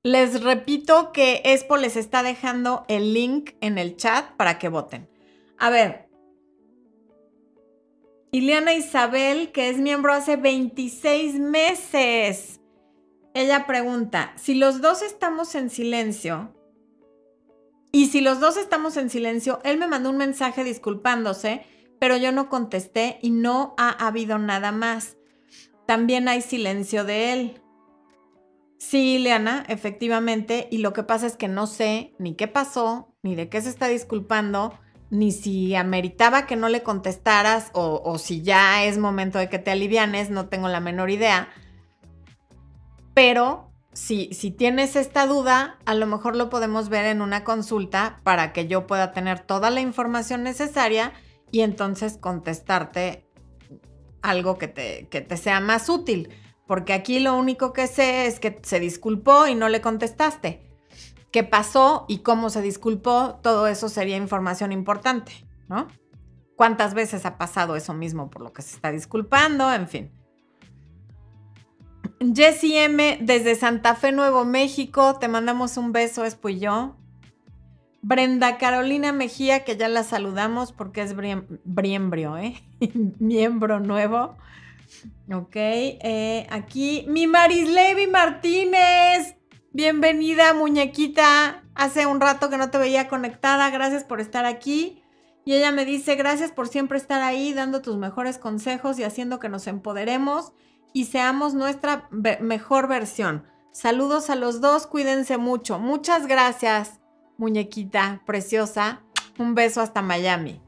[0.04, 5.08] Les repito que Expo les está dejando el link en el chat para que voten.
[5.58, 6.08] A ver.
[8.32, 12.61] Ileana Isabel, que es miembro hace 26 meses.
[13.34, 16.52] Ella pregunta, si los dos estamos en silencio,
[17.92, 21.64] y si los dos estamos en silencio, él me mandó un mensaje disculpándose,
[21.98, 25.16] pero yo no contesté y no ha habido nada más.
[25.86, 27.62] También hay silencio de él.
[28.78, 33.34] Sí, Ileana, efectivamente, y lo que pasa es que no sé ni qué pasó, ni
[33.34, 34.78] de qué se está disculpando,
[35.10, 39.58] ni si ameritaba que no le contestaras o, o si ya es momento de que
[39.58, 41.50] te alivianes, no tengo la menor idea.
[43.14, 48.20] Pero si, si, tienes esta duda, a lo mejor lo podemos ver en una consulta
[48.22, 51.12] para que yo pueda tener toda la información necesaria
[51.50, 53.28] y entonces contestarte
[54.22, 56.30] algo que te, que te sea más útil
[56.72, 60.62] porque aquí lo único que sé es que se disculpó y no le contestaste.
[61.30, 63.40] ¿Qué pasó y cómo se disculpó?
[63.42, 65.32] Todo eso sería información importante,
[65.68, 65.88] ¿no?
[66.56, 69.70] ¿Cuántas veces ha pasado eso mismo por lo que se está disculpando?
[69.70, 70.12] En fin.
[72.34, 76.96] Jessie M desde Santa Fe, Nuevo México, te mandamos un beso, es yo.
[78.00, 81.14] Brenda Carolina Mejía, que ya la saludamos porque es
[81.64, 82.54] briembrio, ¿eh?
[83.18, 84.36] Miembro nuevo.
[85.32, 89.36] Ok, eh, aquí mi Levi Martínez.
[89.72, 91.62] Bienvenida, muñequita.
[91.74, 93.70] Hace un rato que no te veía conectada.
[93.70, 95.02] Gracias por estar aquí.
[95.44, 99.40] Y ella me dice, gracias por siempre estar ahí, dando tus mejores consejos y haciendo
[99.40, 100.52] que nos empoderemos
[100.92, 103.44] y seamos nuestra mejor versión.
[103.72, 105.78] Saludos a los dos, cuídense mucho.
[105.78, 107.00] Muchas gracias,
[107.38, 109.02] muñequita preciosa.
[109.38, 110.60] Un beso hasta Miami.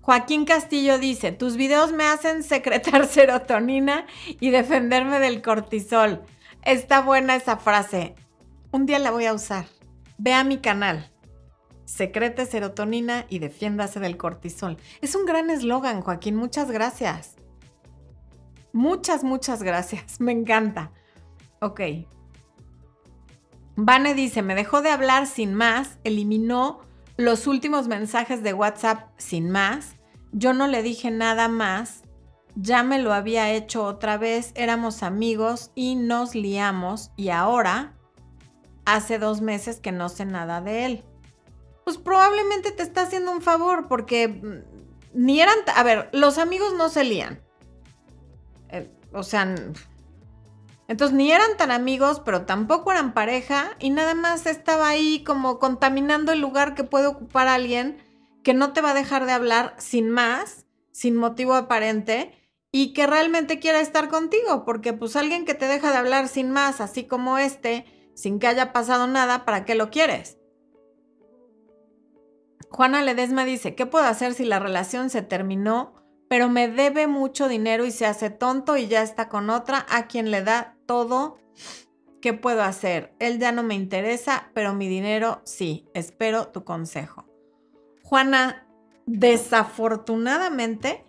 [0.00, 4.06] Joaquín Castillo dice, tus videos me hacen secretar serotonina
[4.38, 6.22] y defenderme del cortisol.
[6.62, 8.14] Está buena esa frase.
[8.70, 9.66] Un día la voy a usar.
[10.18, 11.10] Ve a mi canal.
[11.84, 14.76] Secrete serotonina y defiéndase del cortisol.
[15.00, 16.36] Es un gran eslogan, Joaquín.
[16.36, 17.36] Muchas gracias.
[18.74, 20.20] Muchas, muchas gracias.
[20.20, 20.90] Me encanta.
[21.60, 21.80] Ok.
[23.76, 26.80] Vane dice, me dejó de hablar sin más, eliminó
[27.16, 29.96] los últimos mensajes de WhatsApp sin más.
[30.32, 32.02] Yo no le dije nada más.
[32.56, 34.52] Ya me lo había hecho otra vez.
[34.54, 37.10] Éramos amigos y nos liamos.
[37.16, 37.94] Y ahora,
[38.84, 41.04] hace dos meses que no sé nada de él.
[41.84, 45.56] Pues probablemente te está haciendo un favor porque mm, ni eran...
[45.74, 47.43] A ver, los amigos no se lían.
[49.14, 49.54] O sea,
[50.88, 55.58] entonces ni eran tan amigos, pero tampoco eran pareja y nada más estaba ahí como
[55.58, 57.98] contaminando el lugar que puede ocupar alguien
[58.42, 62.32] que no te va a dejar de hablar sin más, sin motivo aparente
[62.70, 66.50] y que realmente quiera estar contigo, porque pues alguien que te deja de hablar sin
[66.50, 70.38] más, así como este, sin que haya pasado nada, ¿para qué lo quieres?
[72.68, 76.03] Juana Ledesma dice, ¿qué puedo hacer si la relación se terminó?
[76.28, 80.06] Pero me debe mucho dinero y se hace tonto y ya está con otra a
[80.06, 81.38] quien le da todo.
[82.20, 83.14] ¿Qué puedo hacer?
[83.18, 85.86] Él ya no me interesa, pero mi dinero sí.
[85.94, 87.26] Espero tu consejo.
[88.02, 88.66] Juana,
[89.06, 91.04] desafortunadamente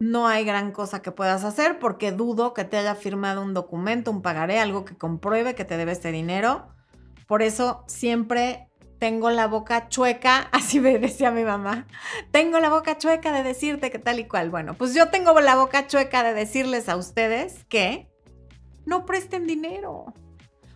[0.00, 4.10] no hay gran cosa que puedas hacer porque dudo que te haya firmado un documento,
[4.10, 6.68] un pagaré, algo que compruebe que te debe este dinero.
[7.28, 8.69] Por eso siempre
[9.00, 11.88] tengo la boca chueca, así me decía mi mamá,
[12.30, 14.50] tengo la boca chueca de decirte que tal y cual.
[14.50, 18.08] Bueno, pues yo tengo la boca chueca de decirles a ustedes que
[18.86, 20.14] no presten dinero.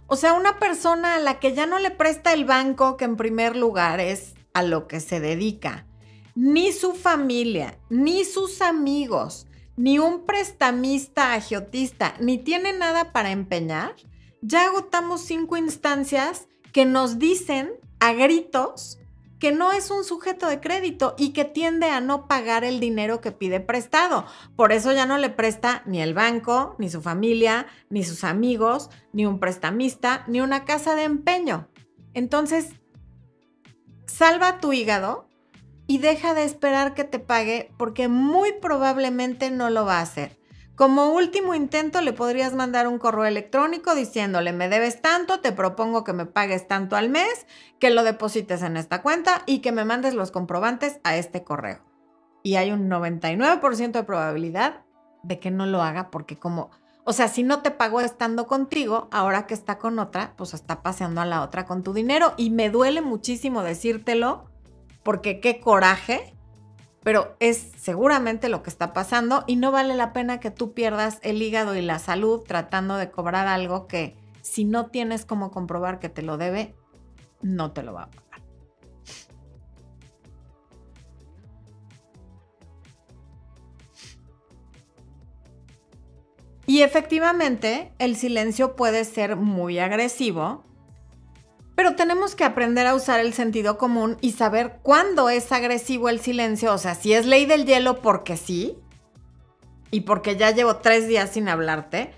[0.07, 3.17] O sea, una persona a la que ya no le presta el banco, que en
[3.17, 5.87] primer lugar es a lo que se dedica,
[6.35, 9.47] ni su familia, ni sus amigos,
[9.77, 13.95] ni un prestamista agiotista, ni tiene nada para empeñar,
[14.41, 17.73] ya agotamos cinco instancias que nos dicen
[18.05, 18.99] a gritos
[19.39, 23.23] que no es un sujeto de crédito y que tiende a no pagar el dinero
[23.23, 24.27] que pide prestado.
[24.57, 28.91] Por eso ya no le presta ni el banco, ni su familia, ni sus amigos,
[29.15, 31.69] ni un prestamista, ni una casa de empeño.
[32.13, 32.75] Entonces,
[34.07, 35.27] salva tu hígado
[35.87, 40.39] y deja de esperar que te pague porque muy probablemente no lo va a hacer.
[40.77, 46.03] Como último intento le podrías mandar un correo electrónico diciéndole, me debes tanto, te propongo
[46.03, 47.47] que me pagues tanto al mes,
[47.79, 51.79] que lo deposites en esta cuenta y que me mandes los comprobantes a este correo.
[52.43, 54.83] Y hay un 99% de probabilidad
[55.23, 56.71] de que no lo haga porque como,
[57.05, 60.83] o sea, si no te pagó estando contigo, ahora que está con otra, pues está
[60.83, 62.35] paseando a la otra con tu dinero.
[62.37, 64.51] Y me duele muchísimo decírtelo
[65.05, 66.34] porque qué coraje
[67.05, 71.21] pero es seguramente lo que está pasando y no vale la pena que tú pierdas
[71.23, 76.01] el hígado y la salud tratando de cobrar algo que si no tienes cómo comprobar
[76.01, 76.75] que te lo debe,
[77.43, 78.25] no te lo va a pagar.
[86.67, 90.65] Y efectivamente, el silencio puede ser muy agresivo
[91.75, 96.21] pero tenemos que aprender a usar el sentido común y saber cuándo es agresivo el
[96.21, 96.73] silencio.
[96.73, 98.79] O sea, si es ley del hielo porque sí,
[99.91, 102.13] y porque ya llevo tres días sin hablarte,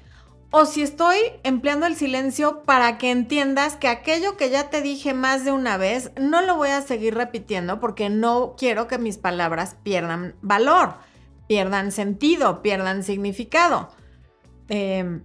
[0.51, 5.13] o si estoy empleando el silencio para que entiendas que aquello que ya te dije
[5.13, 9.19] más de una vez, no lo voy a seguir repitiendo porque no quiero que mis
[9.19, 10.95] palabras pierdan valor,
[11.49, 13.91] pierdan sentido, pierdan significado.
[14.69, 15.21] Eh,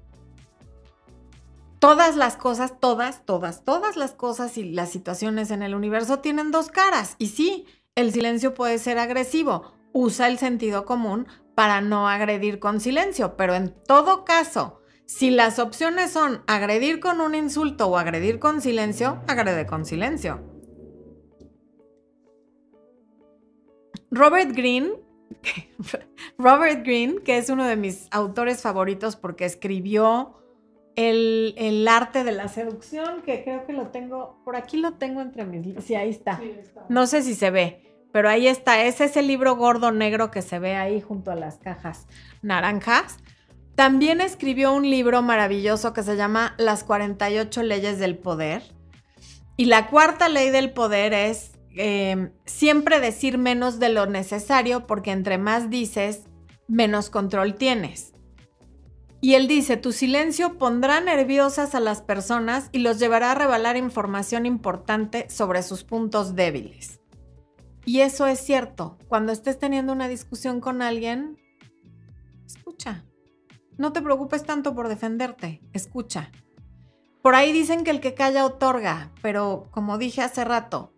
[1.81, 6.51] todas las cosas, todas, todas, todas las cosas y las situaciones en el universo tienen
[6.51, 7.15] dos caras.
[7.17, 7.65] Y sí,
[7.95, 9.73] el silencio puede ser agresivo.
[9.91, 15.57] Usa el sentido común para no agredir con silencio, pero en todo caso, si las
[15.57, 20.39] opciones son agredir con un insulto o agredir con silencio, agrede con silencio.
[24.11, 24.91] Robert Greene,
[26.37, 30.40] Robert Greene, que es uno de mis autores favoritos porque escribió
[30.95, 35.45] el, arte de la seducción, que creo que lo tengo, por aquí lo tengo entre
[35.45, 36.39] mis Sí, ahí está.
[36.89, 37.81] No sé si se ve,
[38.11, 38.83] pero ahí está.
[38.83, 42.07] Ese es el libro gordo negro que se ve ahí junto a las cajas
[42.41, 43.17] naranjas.
[43.75, 48.63] También escribió un libro maravilloso que se llama Las 48 leyes del poder.
[49.57, 55.11] Y la cuarta ley del poder es eh, siempre decir menos de lo necesario porque
[55.11, 56.23] entre más dices,
[56.67, 58.10] menos control tienes.
[59.23, 63.77] Y él dice, tu silencio pondrá nerviosas a las personas y los llevará a revelar
[63.77, 66.99] información importante sobre sus puntos débiles.
[67.85, 68.97] Y eso es cierto.
[69.07, 71.37] Cuando estés teniendo una discusión con alguien,
[72.47, 73.05] escucha.
[73.77, 76.31] No te preocupes tanto por defenderte, escucha.
[77.21, 80.93] Por ahí dicen que el que calla otorga, pero como dije hace rato,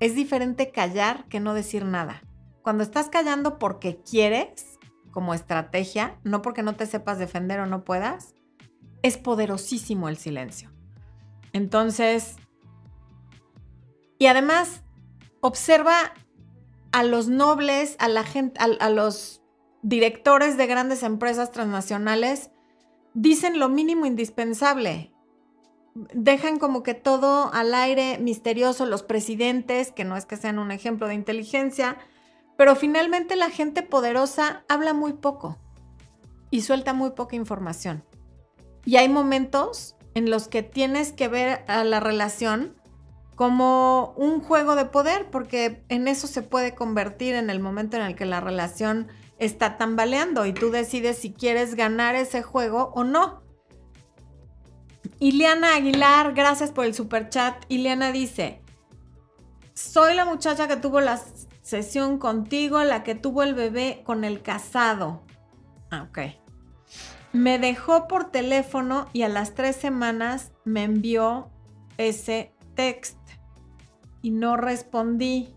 [0.00, 2.22] es diferente callar que no decir nada.
[2.62, 4.69] Cuando estás callando porque quieres,
[5.10, 8.34] como estrategia, no porque no te sepas defender o no puedas,
[9.02, 10.70] es poderosísimo el silencio.
[11.52, 12.36] Entonces,
[14.18, 14.82] y además,
[15.40, 16.12] observa
[16.92, 19.42] a los nobles, a la gente, a, los
[19.82, 22.50] directores de grandes empresas transnacionales,
[23.14, 25.12] dicen lo mínimo indispensable.
[25.94, 30.70] Dejan como que todo al aire misterioso, los presidentes, que no es que sean un
[30.70, 31.96] ejemplo de inteligencia,
[32.60, 35.56] pero finalmente la gente poderosa habla muy poco
[36.50, 38.04] y suelta muy poca información.
[38.84, 42.76] Y hay momentos en los que tienes que ver a la relación
[43.34, 48.02] como un juego de poder, porque en eso se puede convertir en el momento en
[48.02, 49.08] el que la relación
[49.38, 53.42] está tambaleando y tú decides si quieres ganar ese juego o no.
[55.18, 57.64] Ileana Aguilar, gracias por el super chat.
[57.70, 58.60] Ileana dice,
[59.72, 64.42] soy la muchacha que tuvo las Sesión contigo, la que tuvo el bebé con el
[64.42, 65.22] casado.
[65.90, 66.18] Ah, ok.
[67.32, 71.50] Me dejó por teléfono y a las tres semanas me envió
[71.96, 73.18] ese text
[74.22, 75.54] y no respondí.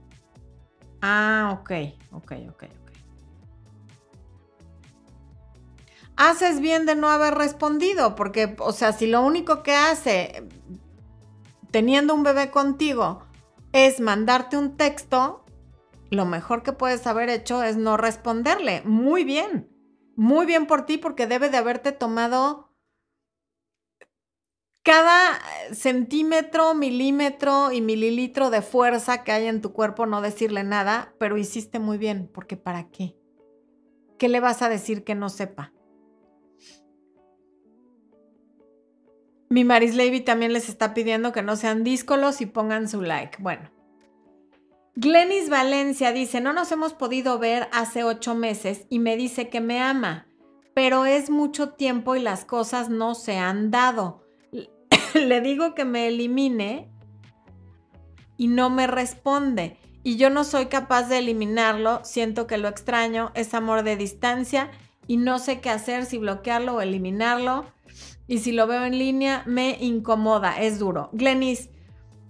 [1.01, 1.71] Ah, ok,
[2.11, 2.63] ok, ok, ok.
[6.15, 10.47] Haces bien de no haber respondido, porque, o sea, si lo único que hace
[11.71, 13.23] teniendo un bebé contigo
[13.71, 15.42] es mandarte un texto,
[16.13, 18.81] lo mejor que puedes haber hecho es no responderle.
[18.85, 19.69] Muy bien,
[20.15, 22.73] muy bien por ti porque debe de haberte tomado
[24.83, 25.39] cada
[25.71, 31.37] centímetro, milímetro y mililitro de fuerza que hay en tu cuerpo no decirle nada, pero
[31.37, 33.15] hiciste muy bien, porque ¿para qué?
[34.19, 35.73] ¿Qué le vas a decir que no sepa?
[39.49, 43.37] Mi Maris Levy también les está pidiendo que no sean díscolos y pongan su like.
[43.39, 43.72] Bueno.
[44.95, 49.59] Glenis Valencia dice, no nos hemos podido ver hace ocho meses y me dice que
[49.59, 50.27] me ama,
[50.75, 54.23] pero es mucho tiempo y las cosas no se han dado.
[55.15, 56.91] le digo que me elimine
[58.37, 59.77] y no me responde.
[60.03, 64.69] Y yo no soy capaz de eliminarlo, siento que lo extraño, es amor de distancia
[65.07, 67.65] y no sé qué hacer, si bloquearlo o eliminarlo.
[68.27, 71.09] Y si lo veo en línea, me incomoda, es duro.
[71.13, 71.69] Glenis,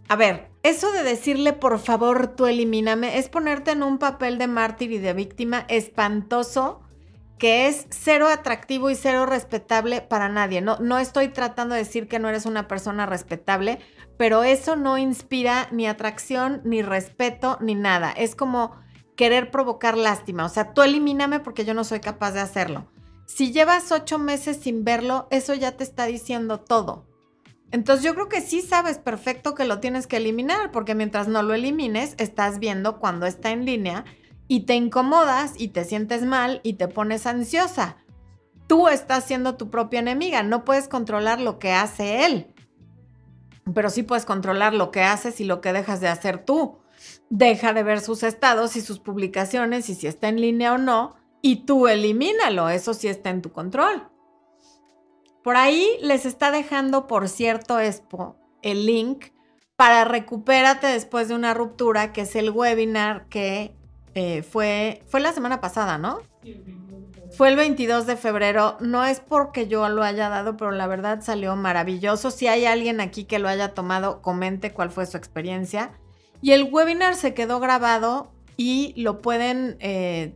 [0.07, 4.47] a ver, eso de decirle por favor tú elimíname es ponerte en un papel de
[4.47, 6.82] mártir y de víctima espantoso
[7.38, 10.61] que es cero atractivo y cero respetable para nadie.
[10.61, 13.80] No, no estoy tratando de decir que no eres una persona respetable,
[14.18, 18.14] pero eso no inspira ni atracción, ni respeto, ni nada.
[18.14, 18.78] Es como
[19.18, 20.45] querer provocar lástima.
[20.45, 22.88] O sea, tú elimíname porque yo no soy capaz de hacerlo.
[23.26, 27.05] Si llevas ocho meses sin verlo, eso ya te está diciendo todo.
[27.74, 31.41] Entonces yo creo que sí sabes perfecto que lo tienes que eliminar, porque mientras no
[31.41, 34.05] lo elimines, estás viendo cuando está en línea
[34.47, 37.97] y te incomodas y te sientes mal y te pones ansiosa.
[38.67, 42.53] Tú estás siendo tu propia enemiga, no puedes controlar lo que hace él,
[43.74, 46.78] pero sí puedes controlar lo que haces y lo que dejas de hacer tú.
[47.32, 51.15] Deja de ver sus estados y sus publicaciones y si está en línea o no,
[51.41, 54.12] y tú elimínalo, eso sí está en tu control.
[55.44, 59.26] Por ahí les está dejando, por cierto, Expo, el link
[59.76, 63.76] para Recupérate después de una ruptura, que es el webinar que
[64.16, 66.20] eh, fue, fue la semana pasada, ¿no?
[67.36, 68.78] Fue el 22 de febrero.
[68.80, 72.30] No es porque yo lo haya dado, pero la verdad salió maravilloso.
[72.30, 75.91] Si hay alguien aquí que lo haya tomado, comente cuál fue su experiencia.
[76.41, 80.36] Y el webinar se quedó grabado y lo pueden eh,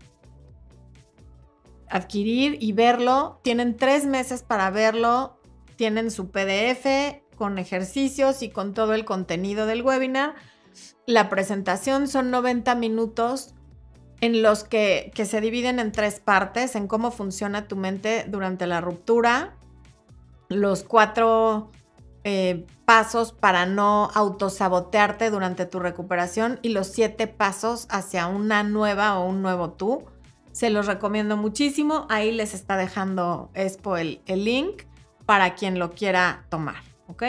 [1.89, 3.39] adquirir y verlo.
[3.43, 5.39] Tienen tres meses para verlo.
[5.75, 10.35] Tienen su PDF con ejercicios y con todo el contenido del webinar.
[11.05, 13.53] La presentación son 90 minutos
[14.19, 18.81] en los que, se dividen en tres partes, en cómo funciona tu mente durante la
[18.81, 19.55] ruptura,
[20.49, 21.71] los cuatro
[22.23, 29.19] eh, pasos para no autosabotearte durante tu recuperación y los siete pasos hacia una nueva
[29.19, 30.05] o un nuevo tú.
[30.58, 32.08] Se los recomiendo muchísimo.
[32.10, 34.86] Ahí les está dejando Expo el, el link
[35.28, 37.24] para quien lo quiera tomar, ¿ok?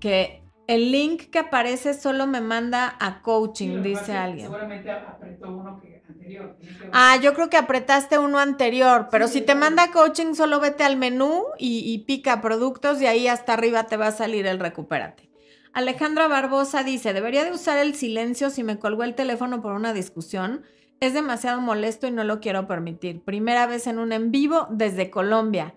[0.00, 4.46] Que el link que aparece solo me manda a coaching, dice alguien.
[4.46, 6.56] Seguramente apretó uno que anterior.
[6.92, 10.82] ah, yo creo que apretaste uno anterior, pero si te manda a coaching, solo vete
[10.82, 15.30] al menú y, pica productos y ahí hasta arriba te va a salir el recupérate.
[15.72, 19.92] Alejandra Barbosa dice, debería de usar el silencio si me colgó el teléfono por una
[19.92, 20.64] discusión.
[21.00, 23.24] Es demasiado molesto y no lo quiero permitir.
[23.24, 25.74] Primera vez en un en vivo desde Colombia.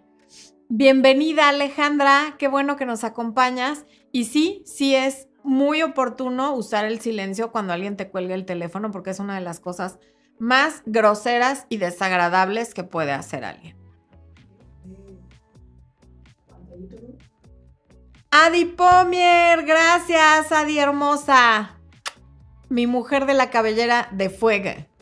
[0.68, 3.86] Bienvenida Alejandra, qué bueno que nos acompañas.
[4.12, 8.92] Y sí, sí es muy oportuno usar el silencio cuando alguien te cuelga el teléfono
[8.92, 9.98] porque es una de las cosas
[10.40, 13.78] más groseras y desagradables que puede hacer alguien.
[18.30, 21.80] Adi Pomier, gracias Adi hermosa.
[22.68, 24.93] Mi mujer de la cabellera de fuego.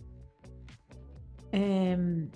[1.52, 2.28] Eh,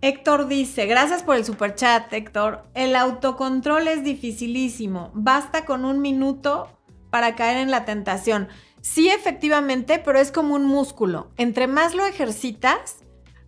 [0.00, 2.64] Héctor dice, gracias por el super chat, Héctor.
[2.74, 5.10] El autocontrol es dificilísimo.
[5.12, 6.68] Basta con un minuto
[7.10, 8.48] para caer en la tentación.
[8.80, 11.32] Sí, efectivamente, pero es como un músculo.
[11.36, 12.98] Entre más lo ejercitas,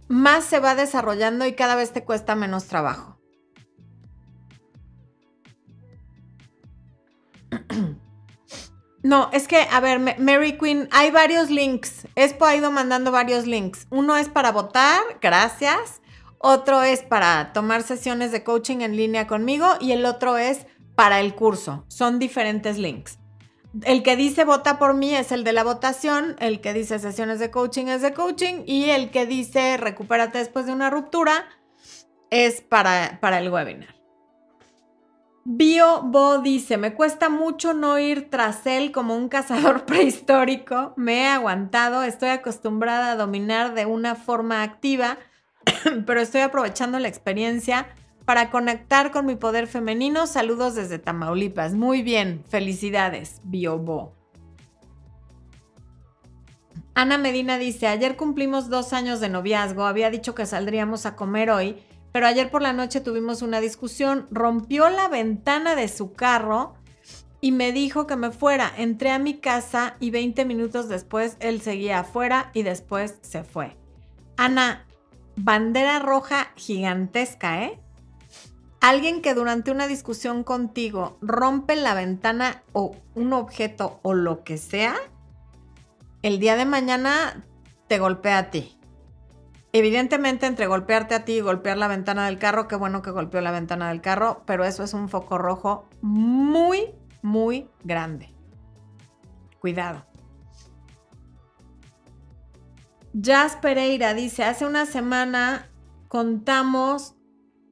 [0.08, 3.16] más se va desarrollando y cada vez te cuesta menos trabajo.
[9.02, 12.06] No, es que, a ver, Mary Queen, hay varios links.
[12.16, 13.86] Espo ha ido mandando varios links.
[13.90, 16.02] Uno es para votar, gracias.
[16.38, 21.20] Otro es para tomar sesiones de coaching en línea conmigo y el otro es para
[21.20, 21.84] el curso.
[21.88, 23.18] Son diferentes links.
[23.84, 27.38] El que dice vota por mí es el de la votación, el que dice sesiones
[27.38, 31.46] de coaching es de coaching y el que dice recupérate después de una ruptura
[32.30, 33.99] es para, para el webinar.
[35.44, 41.22] Bio Bo dice, me cuesta mucho no ir tras él como un cazador prehistórico, me
[41.22, 45.18] he aguantado, estoy acostumbrada a dominar de una forma activa
[46.06, 47.88] pero estoy aprovechando la experiencia
[48.24, 50.26] para conectar con mi poder femenino.
[50.26, 51.74] Saludos desde Tamaulipas.
[51.74, 54.14] Muy bien, felicidades, Biobo.
[56.94, 61.50] Ana Medina dice, ayer cumplimos dos años de noviazgo, había dicho que saldríamos a comer
[61.50, 61.82] hoy,
[62.12, 66.74] pero ayer por la noche tuvimos una discusión, rompió la ventana de su carro
[67.40, 68.72] y me dijo que me fuera.
[68.76, 73.76] Entré a mi casa y 20 minutos después él seguía afuera y después se fue.
[74.36, 74.86] Ana,
[75.36, 77.80] bandera roja gigantesca, ¿eh?
[78.80, 84.56] Alguien que durante una discusión contigo rompe la ventana o un objeto o lo que
[84.56, 84.94] sea,
[86.22, 87.44] el día de mañana
[87.88, 88.79] te golpea a ti.
[89.72, 93.40] Evidentemente, entre golpearte a ti y golpear la ventana del carro, qué bueno que golpeó
[93.40, 98.34] la ventana del carro, pero eso es un foco rojo muy, muy grande.
[99.60, 100.06] Cuidado.
[103.12, 105.70] Jazz Pereira dice, hace una semana
[106.08, 107.14] contamos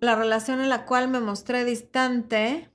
[0.01, 2.71] la relación en la cual me mostré distante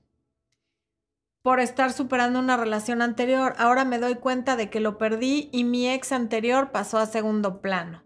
[1.41, 3.53] por estar superando una relación anterior.
[3.57, 7.61] Ahora me doy cuenta de que lo perdí y mi ex anterior pasó a segundo
[7.61, 8.02] plano.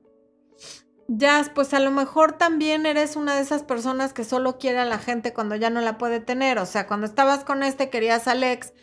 [1.10, 4.86] Jazz, pues a lo mejor también eres una de esas personas que solo quiere a
[4.86, 6.60] la gente cuando ya no la puede tener.
[6.60, 8.74] O sea, cuando estabas con este querías al ex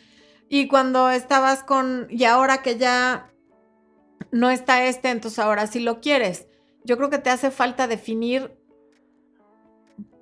[0.49, 2.07] y cuando estabas con...
[2.09, 3.31] y ahora que ya
[4.31, 6.47] no está este, entonces ahora sí lo quieres.
[6.83, 8.57] Yo creo que te hace falta definir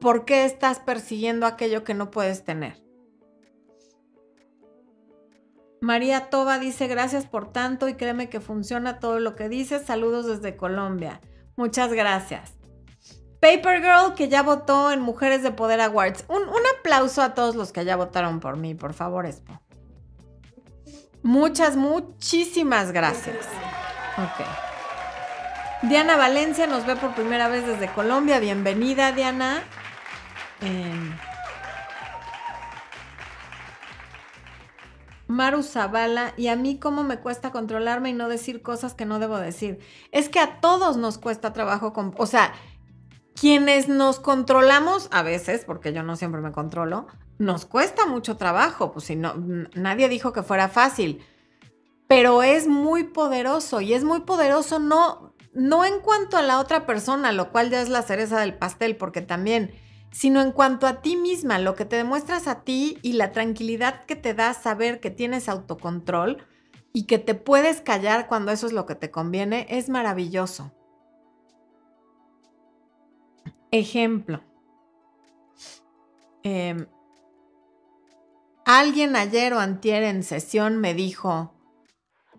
[0.02, 2.84] por qué estás persiguiendo aquello que no puedes tener.
[5.80, 9.86] María Toba dice gracias por tanto y créeme que funciona todo lo que dices.
[9.86, 11.22] Saludos desde Colombia.
[11.56, 12.54] Muchas gracias.
[13.40, 16.26] Paper Girl, que ya votó en Mujeres de Poder Awards.
[16.30, 19.60] Un, un aplauso a todos los que ya votaron por mí, por favor, Expo.
[21.24, 23.46] Muchas, muchísimas gracias.
[24.18, 24.46] Ok.
[25.84, 28.40] Diana Valencia nos ve por primera vez desde Colombia.
[28.40, 29.64] Bienvenida, Diana.
[30.62, 31.14] Em,
[35.34, 39.20] Maru Zavala, y a mí cómo me cuesta controlarme y no decir cosas que no
[39.20, 39.80] debo decir.
[40.12, 42.54] Es que a todos nos cuesta trabajo, con, o sea,
[43.36, 47.08] quienes nos controlamos a veces, porque yo no siempre me controlo,
[47.40, 49.34] nos cuesta mucho trabajo, pues si no,
[49.74, 51.26] nadie dijo que fuera fácil,
[52.08, 56.86] pero es muy poderoso y es muy poderoso no, no en cuanto a la otra
[56.86, 59.74] persona, lo cual ya es la cereza del pastel, porque también
[60.14, 64.06] sino en cuanto a ti misma, lo que te demuestras a ti y la tranquilidad
[64.06, 66.46] que te da saber que tienes autocontrol
[66.94, 70.72] y que te puedes callar cuando eso es lo que te conviene, es maravilloso.
[73.72, 74.42] Ejemplo.
[76.44, 76.86] Em,
[78.66, 81.56] alguien ayer o antier en sesión me dijo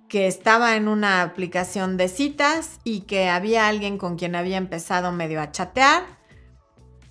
[0.08, 5.10] que estaba en una aplicación de citas y que había alguien con quien había empezado
[5.10, 6.23] medio a chatear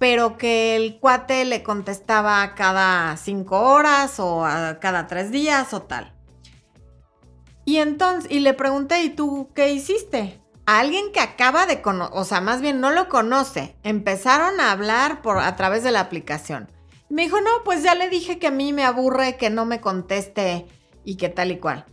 [0.03, 5.83] pero que el cuate le contestaba cada cinco horas o a cada tres días o
[5.83, 6.13] tal.
[7.63, 10.41] Y entonces, y le pregunté, ¿y tú qué hiciste?
[10.65, 13.77] A alguien que acaba de conocer, o sea, más bien no lo conoce.
[13.83, 16.69] Empezaron a hablar por, a través de la aplicación.
[17.07, 19.79] Me dijo, no, pues ya le dije que a mí me aburre que no me
[19.79, 20.67] conteste
[21.05, 21.85] y que tal y cual.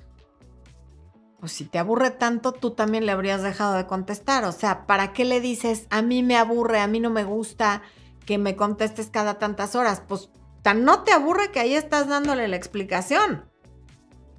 [1.38, 4.44] Pues si te aburre tanto, tú también le habrías dejado de contestar.
[4.46, 7.82] O sea, ¿para qué le dices, a mí me aburre, a mí no me gusta,
[8.26, 10.02] que me contestes cada tantas horas.
[10.06, 10.30] Pues
[10.62, 13.44] tan no te aburre que ahí estás dándole la explicación.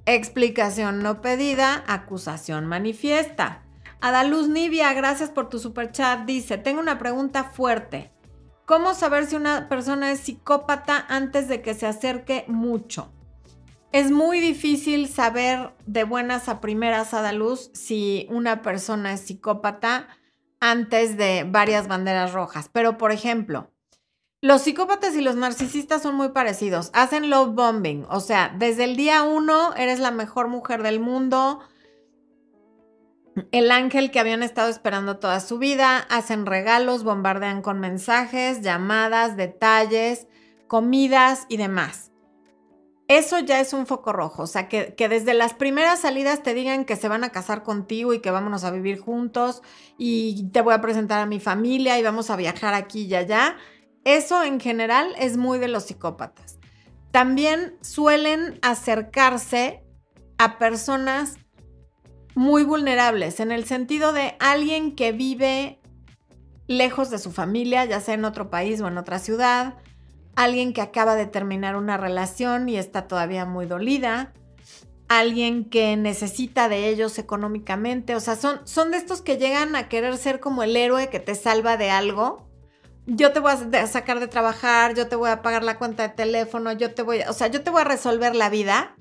[0.06, 3.62] Explicación no pedida, acusación manifiesta.
[4.00, 6.24] Adaluz Nivia, gracias por tu super chat.
[6.26, 8.12] Dice, tengo una pregunta fuerte.
[8.64, 13.12] ¿Cómo saber si una persona es psicópata antes de que se acerque mucho?
[13.92, 20.08] Es muy difícil saber de buenas a primeras, Adaluz, si una persona es psicópata
[20.62, 22.70] antes de varias banderas rojas.
[22.72, 23.72] Pero, por ejemplo,
[24.40, 26.90] los psicópatas y los narcisistas son muy parecidos.
[26.94, 28.06] Hacen love bombing.
[28.08, 31.60] O sea, desde el día uno eres la mejor mujer del mundo.
[33.50, 35.98] El ángel que habían estado esperando toda su vida.
[35.98, 40.28] Hacen regalos, bombardean con mensajes, llamadas, detalles,
[40.68, 42.11] comidas y demás.
[43.18, 44.44] Eso ya es un foco rojo.
[44.44, 48.14] O sea, que, desde las primeras salidas te digan que se van a casar contigo
[48.14, 49.60] y que vámonos a vivir juntos
[49.98, 53.58] y te voy a presentar a mi familia y vamos a viajar aquí y allá
[54.04, 56.58] eso en general es muy de los psicópatas.
[57.10, 59.84] También suelen acercarse
[60.38, 61.36] a personas
[62.34, 65.78] muy vulnerables, en el sentido de alguien que vive
[66.66, 69.74] lejos de su familia, ya sea en otro país o en otra ciudad,
[70.34, 74.32] alguien que acaba de terminar una relación y está todavía muy dolida,
[75.08, 79.88] alguien que necesita de ellos económicamente, o sea, son, son de estos que llegan a
[79.88, 82.48] querer ser como el héroe que te salva de algo.
[83.06, 86.14] Yo te voy a sacar de trabajar, yo te voy a pagar la cuenta de
[86.14, 88.96] teléfono, yo te voy a, o sea, yo te voy a resolver la vida.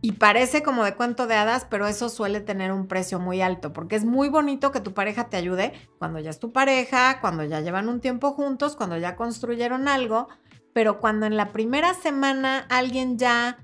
[0.00, 3.72] Y parece como de cuento de hadas, pero eso suele tener un precio muy alto,
[3.72, 7.42] porque es muy bonito que tu pareja te ayude cuando ya es tu pareja, cuando
[7.42, 10.28] ya llevan un tiempo juntos, cuando ya construyeron algo,
[10.74, 13.58] pero cuando en la primera semana alguien ya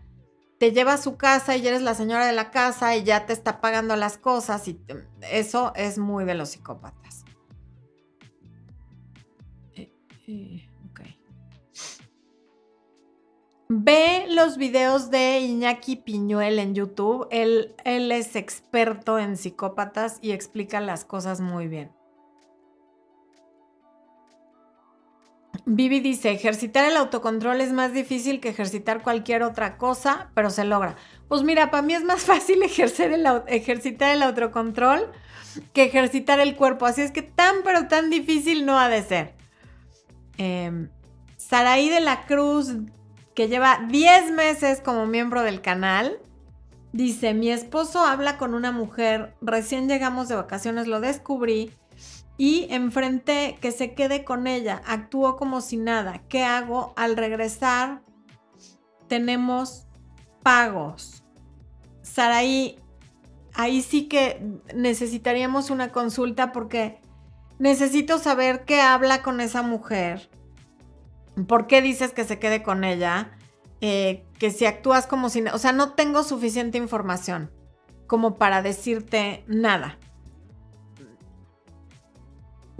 [0.58, 3.34] te lleva a su casa y eres la señora de la casa y ya te
[3.34, 4.80] está pagando las cosas y
[5.30, 7.24] eso es muy de los psicópatas.
[9.74, 9.92] Eh,
[10.28, 10.70] eh.
[13.72, 17.28] Ve los videos de Iñaki Piñuel en YouTube.
[17.30, 21.92] Él, él es experto en psicópatas y explica las cosas muy bien.
[25.66, 30.64] Vivi dice, ejercitar el autocontrol es más difícil que ejercitar cualquier otra cosa, pero se
[30.64, 30.96] logra.
[31.28, 35.10] Pues mira, para mí es más fácil ejercer el, ejercitar el autocontrol
[35.72, 36.86] que ejercitar el cuerpo.
[36.86, 39.34] Así es que tan, pero tan difícil no ha de ser.
[40.38, 40.88] Eh,
[41.36, 42.76] Saraí de la Cruz
[43.34, 46.18] que lleva 10 meses como miembro del canal.
[46.92, 51.72] Dice, mi esposo habla con una mujer, recién llegamos de vacaciones, lo descubrí
[52.40, 56.22] y enfrenté que se quede con ella, actuó como si nada.
[56.26, 56.94] ¿Qué hago?
[56.96, 58.00] Al regresar
[59.08, 59.86] tenemos
[60.42, 61.22] pagos.
[62.00, 62.78] Saraí,
[63.52, 64.42] ahí sí que
[64.74, 67.02] necesitaríamos una consulta porque
[67.58, 70.30] necesito saber qué habla con esa mujer
[71.46, 73.32] ¿Por qué dices que se quede con ella?
[73.82, 75.42] Eh, que si actúas como si...
[75.52, 77.50] O sea, no tengo suficiente información
[78.06, 79.98] como para decirte nada.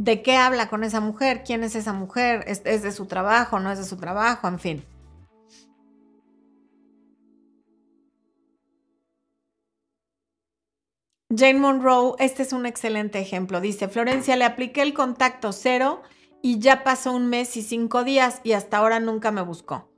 [0.00, 1.44] ¿De qué habla con esa mujer?
[1.44, 2.42] ¿Quién es esa mujer?
[2.46, 3.60] ¿Es, ¿Es, de su trabajo?
[3.60, 4.48] ¿No es de su trabajo?
[4.48, 4.84] En fin.
[11.28, 13.60] Jane Monroe, este es un excelente ejemplo.
[13.60, 16.00] Dice, Florencia, le apliqué el contacto cero
[16.40, 19.90] y ya pasó un mes y cinco días y hasta ahora nunca me buscó.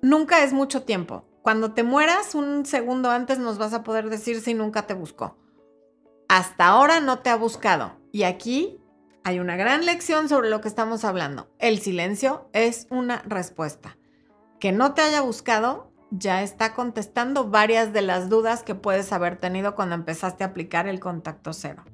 [0.00, 1.24] Nunca es mucho tiempo.
[1.42, 5.36] Cuando te mueras, un segundo antes nos vas a poder decir si nunca te buscó.
[6.28, 7.96] Hasta ahora no te ha buscado.
[8.12, 8.78] Y aquí
[9.24, 11.50] hay una gran lección sobre lo que estamos hablando.
[11.58, 13.96] El silencio es una respuesta.
[14.60, 19.36] Que no te haya buscado ya está contestando varias de las dudas que puedes haber
[19.36, 21.84] tenido cuando empezaste a aplicar el contacto cero.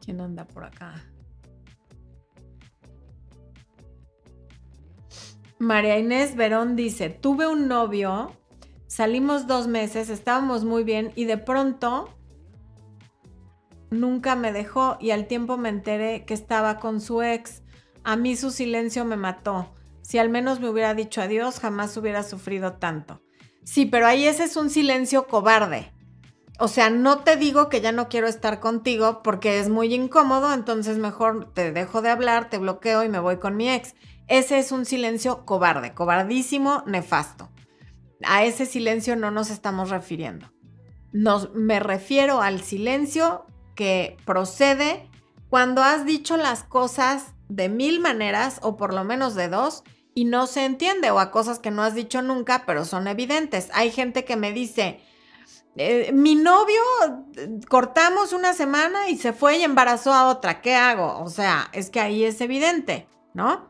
[0.00, 1.04] ¿Quién anda por acá?
[5.58, 8.32] María Inés Verón dice, tuve un novio,
[8.86, 12.14] salimos dos meses, estábamos muy bien y de pronto
[13.90, 17.62] nunca me dejó y al tiempo me enteré que estaba con su ex.
[18.04, 19.74] A mí su silencio me mató.
[20.02, 23.20] Si al menos me hubiera dicho adiós, jamás hubiera sufrido tanto.
[23.64, 25.92] Sí, pero ahí ese es un silencio cobarde.
[26.60, 30.52] O sea, no te digo que ya no quiero estar contigo porque es muy incómodo,
[30.54, 33.94] entonces mejor te dejo de hablar, te bloqueo y me voy con mi ex.
[34.28, 37.50] Ese es un silencio cobarde, cobardísimo, nefasto.
[38.24, 40.52] A ese silencio no nos estamos refiriendo.
[41.12, 45.08] Nos, me refiero al silencio que procede
[45.48, 49.82] cuando has dicho las cosas de mil maneras o por lo menos de dos
[50.14, 53.70] y no se entiende o a cosas que no has dicho nunca pero son evidentes.
[53.72, 55.00] Hay gente que me dice,
[55.76, 56.82] eh, mi novio
[57.68, 60.60] cortamos una semana y se fue y embarazó a otra.
[60.60, 61.20] ¿Qué hago?
[61.22, 63.67] O sea, es que ahí es evidente, ¿no?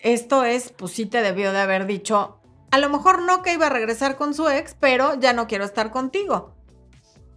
[0.00, 2.40] Esto es, pues sí te debió de haber dicho,
[2.70, 5.64] a lo mejor no que iba a regresar con su ex, pero ya no quiero
[5.64, 6.54] estar contigo.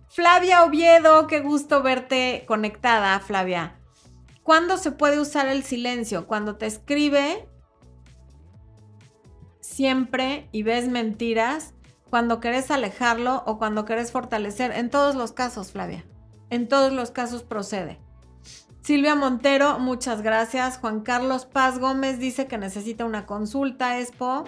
[0.07, 3.79] Flavia Oviedo, qué gusto verte conectada, Flavia.
[4.43, 6.25] ¿Cuándo se puede usar el silencio?
[6.25, 7.49] Cuando te escribe
[9.59, 11.73] siempre y ves mentiras
[12.09, 14.71] cuando querés alejarlo o cuando querés fortalecer.
[14.71, 16.05] En todos los casos, Flavia.
[16.49, 17.99] En todos los casos procede.
[18.85, 20.77] Silvia Montero, muchas gracias.
[20.77, 24.43] Juan Carlos Paz Gómez dice que necesita una consulta, Expo.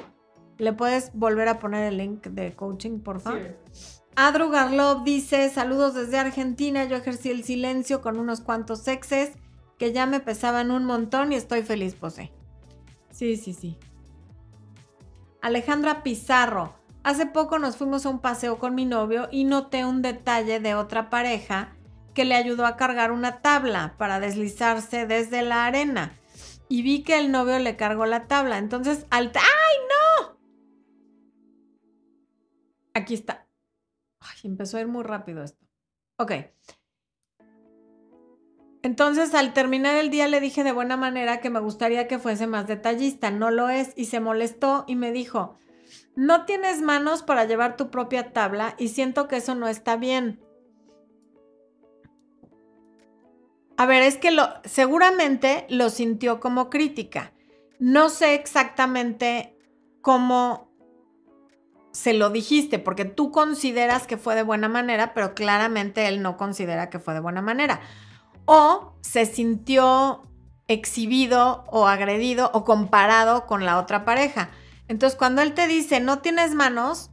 [0.59, 3.57] ¿Le puedes volver a poner el link de coaching, por favor?
[3.71, 3.99] Sí.
[4.15, 9.31] Adru Garlov dice, saludos desde Argentina, yo ejercí el silencio con unos cuantos exes
[9.79, 12.31] que ya me pesaban un montón y estoy feliz, Pose.
[13.09, 13.79] Sí, sí, sí.
[15.41, 16.75] Alejandra Pizarro,
[17.07, 20.75] Hace poco nos fuimos a un paseo con mi novio y noté un detalle de
[20.75, 21.76] otra pareja
[22.18, 26.18] que le ayudó a cargar una tabla para deslizarse desde la arena.
[26.68, 28.57] Y vi que el novio le cargó la tabla.
[28.57, 29.32] Entonces, al...
[29.36, 30.39] ¡Ay, no!
[32.95, 33.47] Aquí está.
[34.20, 35.63] Ay, empezó a ir muy rápido esto.
[36.18, 36.32] Ok.
[38.82, 42.47] Entonces, al terminar el día le dije de buena manera que me gustaría que fuese
[42.47, 43.30] más detallista.
[43.30, 45.55] No lo es y se molestó y me dijo,
[46.15, 50.46] no tienes manos para llevar tu propia tabla y siento que eso no está bien.
[53.78, 57.32] A ver, es que lo, seguramente lo sintió como crítica.
[57.80, 59.55] No sé exactamente
[60.01, 60.67] cómo
[61.91, 66.38] se lo dijiste, porque tú consideras que fue de buena manera, pero claramente él no
[66.38, 67.82] considera que fue de buena manera.
[68.45, 70.23] O se sintió
[70.67, 74.49] exhibido o agredido o comparado con la otra pareja.
[74.88, 77.11] Entonces, cuando él te dice, no tienes manos,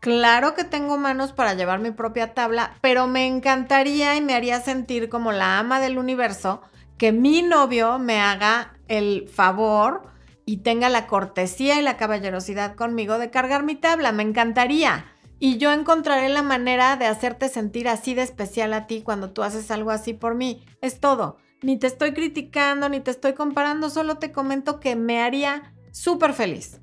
[0.00, 4.60] claro que tengo manos para llevar mi propia tabla, pero me encantaría y me haría
[4.60, 6.62] sentir como la ama del universo
[7.00, 10.02] que mi novio me haga el favor
[10.44, 14.12] y tenga la cortesía y la caballerosidad conmigo de cargar mi tabla.
[14.12, 15.06] Me encantaría.
[15.38, 19.42] Y yo encontraré la manera de hacerte sentir así de especial a ti cuando tú
[19.42, 20.66] haces algo así por mí.
[20.82, 21.38] Es todo.
[21.62, 26.34] Ni te estoy criticando, ni te estoy comparando, solo te comento que me haría súper
[26.34, 26.80] feliz.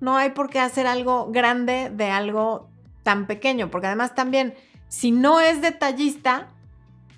[0.00, 2.70] No hay por qué hacer algo grande de algo
[3.02, 4.54] tan pequeño, porque además también,
[4.88, 6.50] si no es detallista,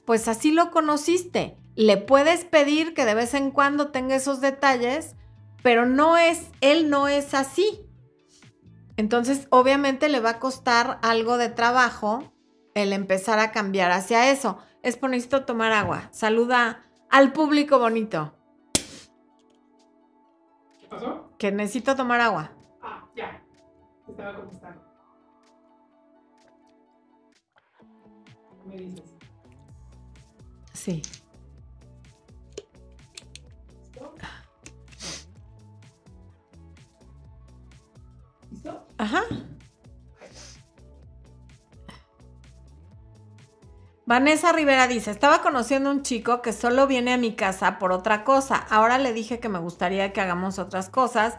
[0.05, 1.57] pues así lo conociste.
[1.77, 5.17] Le puedes pedir que de vez en cuando tenga esos detalles,
[5.63, 7.81] pero no es, él no es así.
[8.97, 12.33] Entonces, obviamente le va a costar algo de trabajo
[12.75, 14.59] el empezar a cambiar hacia eso.
[14.83, 15.11] Es por
[15.47, 16.09] tomar agua.
[16.13, 18.35] Saluda al público bonito.
[20.81, 21.24] ¿Qué pasó?
[21.39, 22.53] Que necesito tomar agua.
[22.83, 23.43] Ah, ya.
[24.09, 24.83] Estaba contestando.
[28.63, 29.15] ¿Qué me dices?
[30.73, 31.03] Sí.
[33.81, 34.15] ¿Listo?
[38.51, 38.87] ¿Listo?
[38.99, 39.23] Ajá.
[44.07, 48.23] Vanessa Rivera dice, estaba conociendo un chico que solo viene a mi casa por otra
[48.23, 48.57] cosa.
[48.69, 51.39] Ahora le dije que me gustaría que hagamos otras cosas,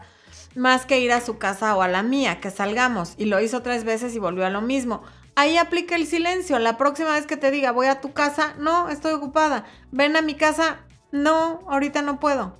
[0.56, 3.14] más que ir a su casa o a la mía, que salgamos.
[3.18, 5.02] Y lo hizo tres veces y volvió a lo mismo.
[5.36, 6.58] Ahí aplica el silencio.
[6.58, 9.64] La próxima vez que te diga, voy a tu casa, no, estoy ocupada.
[9.92, 10.80] Ven a mi casa,
[11.12, 12.58] no, ahorita no puedo.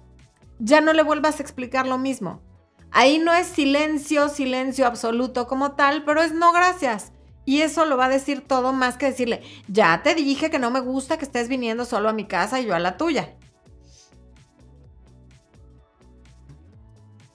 [0.60, 2.42] Ya no le vuelvas a explicar lo mismo.
[2.92, 7.12] Ahí no es silencio, silencio absoluto como tal, pero es no gracias.
[7.46, 10.70] Y eso lo va a decir todo más que decirle, ya te dije que no
[10.70, 13.36] me gusta que estés viniendo solo a mi casa y yo a la tuya.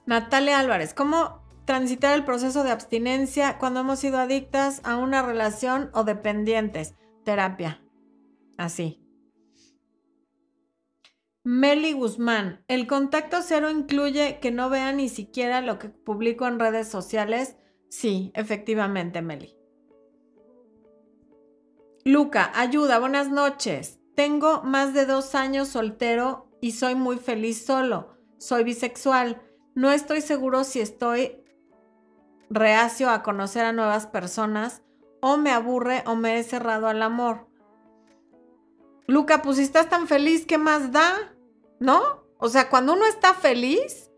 [0.06, 5.90] Natalia Álvarez, ¿cómo transitar el proceso de abstinencia cuando hemos sido adictas a una relación
[5.94, 6.96] o dependientes?
[7.24, 7.82] Terapia.
[8.58, 9.02] Así.
[11.44, 16.60] Meli Guzmán, ¿el contacto cero incluye que no vea ni siquiera lo que publico en
[16.60, 17.56] redes sociales?
[17.90, 19.61] Sí, efectivamente, Meli.
[22.04, 24.00] Luca, ayuda, buenas noches.
[24.16, 28.18] Tengo más de dos años soltero y soy muy feliz solo.
[28.40, 29.40] Soy bisexual.
[29.76, 31.44] No estoy seguro si estoy
[32.50, 34.82] reacio a conocer a nuevas personas
[35.22, 37.48] o me aburre o me he cerrado al amor.
[39.06, 41.36] Luca, pues si estás tan feliz, ¿qué más da?
[41.80, 42.02] ¿No?
[42.40, 44.10] O sea, cuando uno está feliz,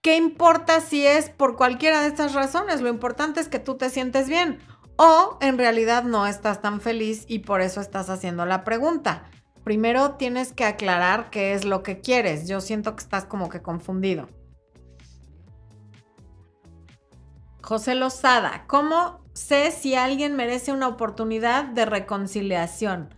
[0.00, 2.80] ¿qué importa si es por cualquiera de estas razones?
[2.80, 4.58] Lo importante es que tú te sientes bien.
[5.02, 9.22] O en realidad no estás tan feliz y por eso estás haciendo la pregunta.
[9.64, 12.46] Primero tienes que aclarar qué es lo que quieres.
[12.46, 14.28] Yo siento que estás como que confundido.
[17.62, 23.08] José Lozada, ¿cómo sé si alguien merece una oportunidad de reconciliación?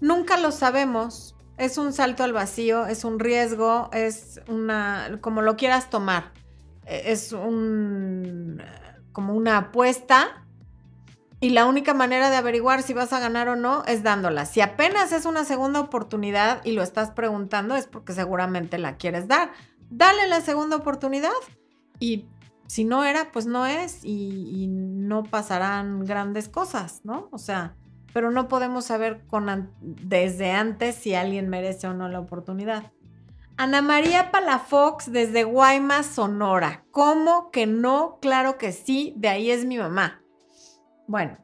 [0.00, 1.36] Nunca lo sabemos.
[1.56, 6.34] Es un salto al vacío, es un riesgo, es una, como lo quieras tomar.
[6.84, 8.60] E, es un,
[9.12, 10.43] como una apuesta
[11.44, 14.46] y la única manera de averiguar si vas a ganar o no es dándola.
[14.46, 19.28] Si apenas es una segunda oportunidad y lo estás preguntando es porque seguramente la quieres
[19.28, 19.52] dar.
[19.90, 21.34] Dale la segunda oportunidad
[22.00, 22.24] y
[22.66, 27.28] si no era, pues no es y, no pasarán grandes cosas, ¿no?
[27.30, 27.76] O sea,
[28.14, 29.22] pero no podemos saber
[29.82, 32.90] desde antes si alguien merece o no la oportunidad.
[33.58, 36.86] Ana María Palafox desde Guaymas, Sonora.
[36.90, 38.18] ¿Cómo que no?
[38.22, 40.23] Claro que sí, de ahí es mi mamá.
[41.06, 41.38] Bueno,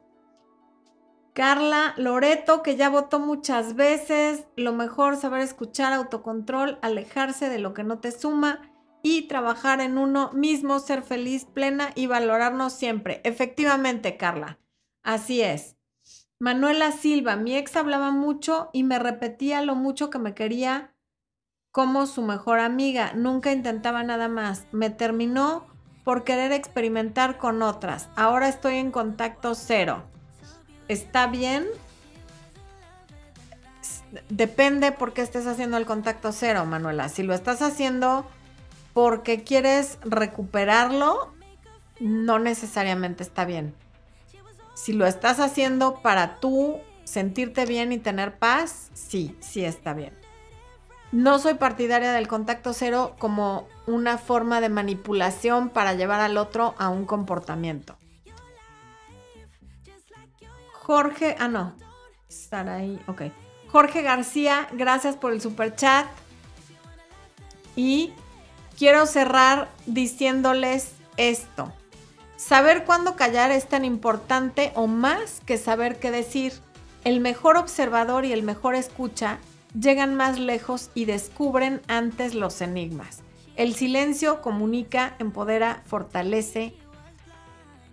[1.33, 7.73] Carla Loreto, que ya votó muchas veces, lo mejor saber escuchar, autocontrol, alejarse de lo
[7.73, 8.69] que no te suma
[9.01, 13.21] y trabajar en uno mismo, ser feliz, plena y valorarnos siempre.
[13.23, 14.59] Efectivamente, Carla,
[15.03, 15.77] así es.
[16.37, 20.93] Manuela Silva, mi ex hablaba mucho y me repetía lo mucho que me quería
[21.71, 23.13] como su mejor amiga.
[23.13, 24.67] Nunca intentaba nada más.
[24.71, 25.67] Me terminó
[26.03, 28.09] por querer experimentar con otras.
[28.15, 30.03] Ahora estoy en contacto cero.
[30.87, 31.67] ¿Está bien?
[34.29, 37.07] Depende por qué estés haciendo el contacto cero, Manuela.
[37.09, 38.25] Si lo estás haciendo
[38.93, 41.33] porque quieres recuperarlo,
[41.99, 43.73] no necesariamente está bien.
[44.73, 50.20] Si lo estás haciendo para tú sentirte bien y tener paz, sí, sí está bien.
[51.11, 56.73] No soy partidaria del contacto cero como una forma de manipulación para llevar al otro
[56.77, 57.97] a un comportamiento.
[60.71, 61.75] Jorge, ah no,
[62.29, 63.23] estar ahí, ok.
[63.71, 66.07] Jorge García, gracias por el super chat.
[67.75, 68.13] Y
[68.77, 71.73] quiero cerrar diciéndoles esto.
[72.37, 76.53] Saber cuándo callar es tan importante o más que saber qué decir.
[77.03, 79.39] El mejor observador y el mejor escucha
[79.79, 83.23] llegan más lejos y descubren antes los enigmas.
[83.55, 86.73] El silencio comunica, empodera, fortalece,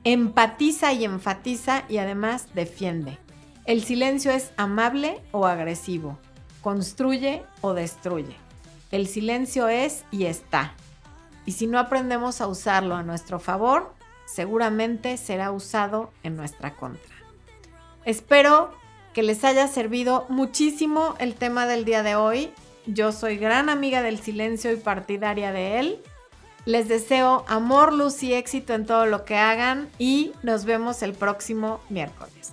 [0.05, 3.19] empatiza y enfatiza y además defiende.
[3.65, 6.19] El silencio es amable o agresivo,
[6.63, 8.37] construye o destruye.
[8.91, 10.73] El silencio es y está.
[11.45, 13.93] Y si no aprendemos a usarlo a nuestro favor,
[14.25, 17.15] seguramente será usado en nuestra contra.
[18.05, 18.71] Espero
[19.19, 22.53] que les haya servido muchísimo el tema del día de hoy.
[22.87, 25.99] Yo soy gran amiga del silencio y partidaria de él.
[26.67, 31.15] Les deseo amor, luz y éxito en todo lo que hagan y nos vemos el
[31.15, 32.53] próximo miércoles.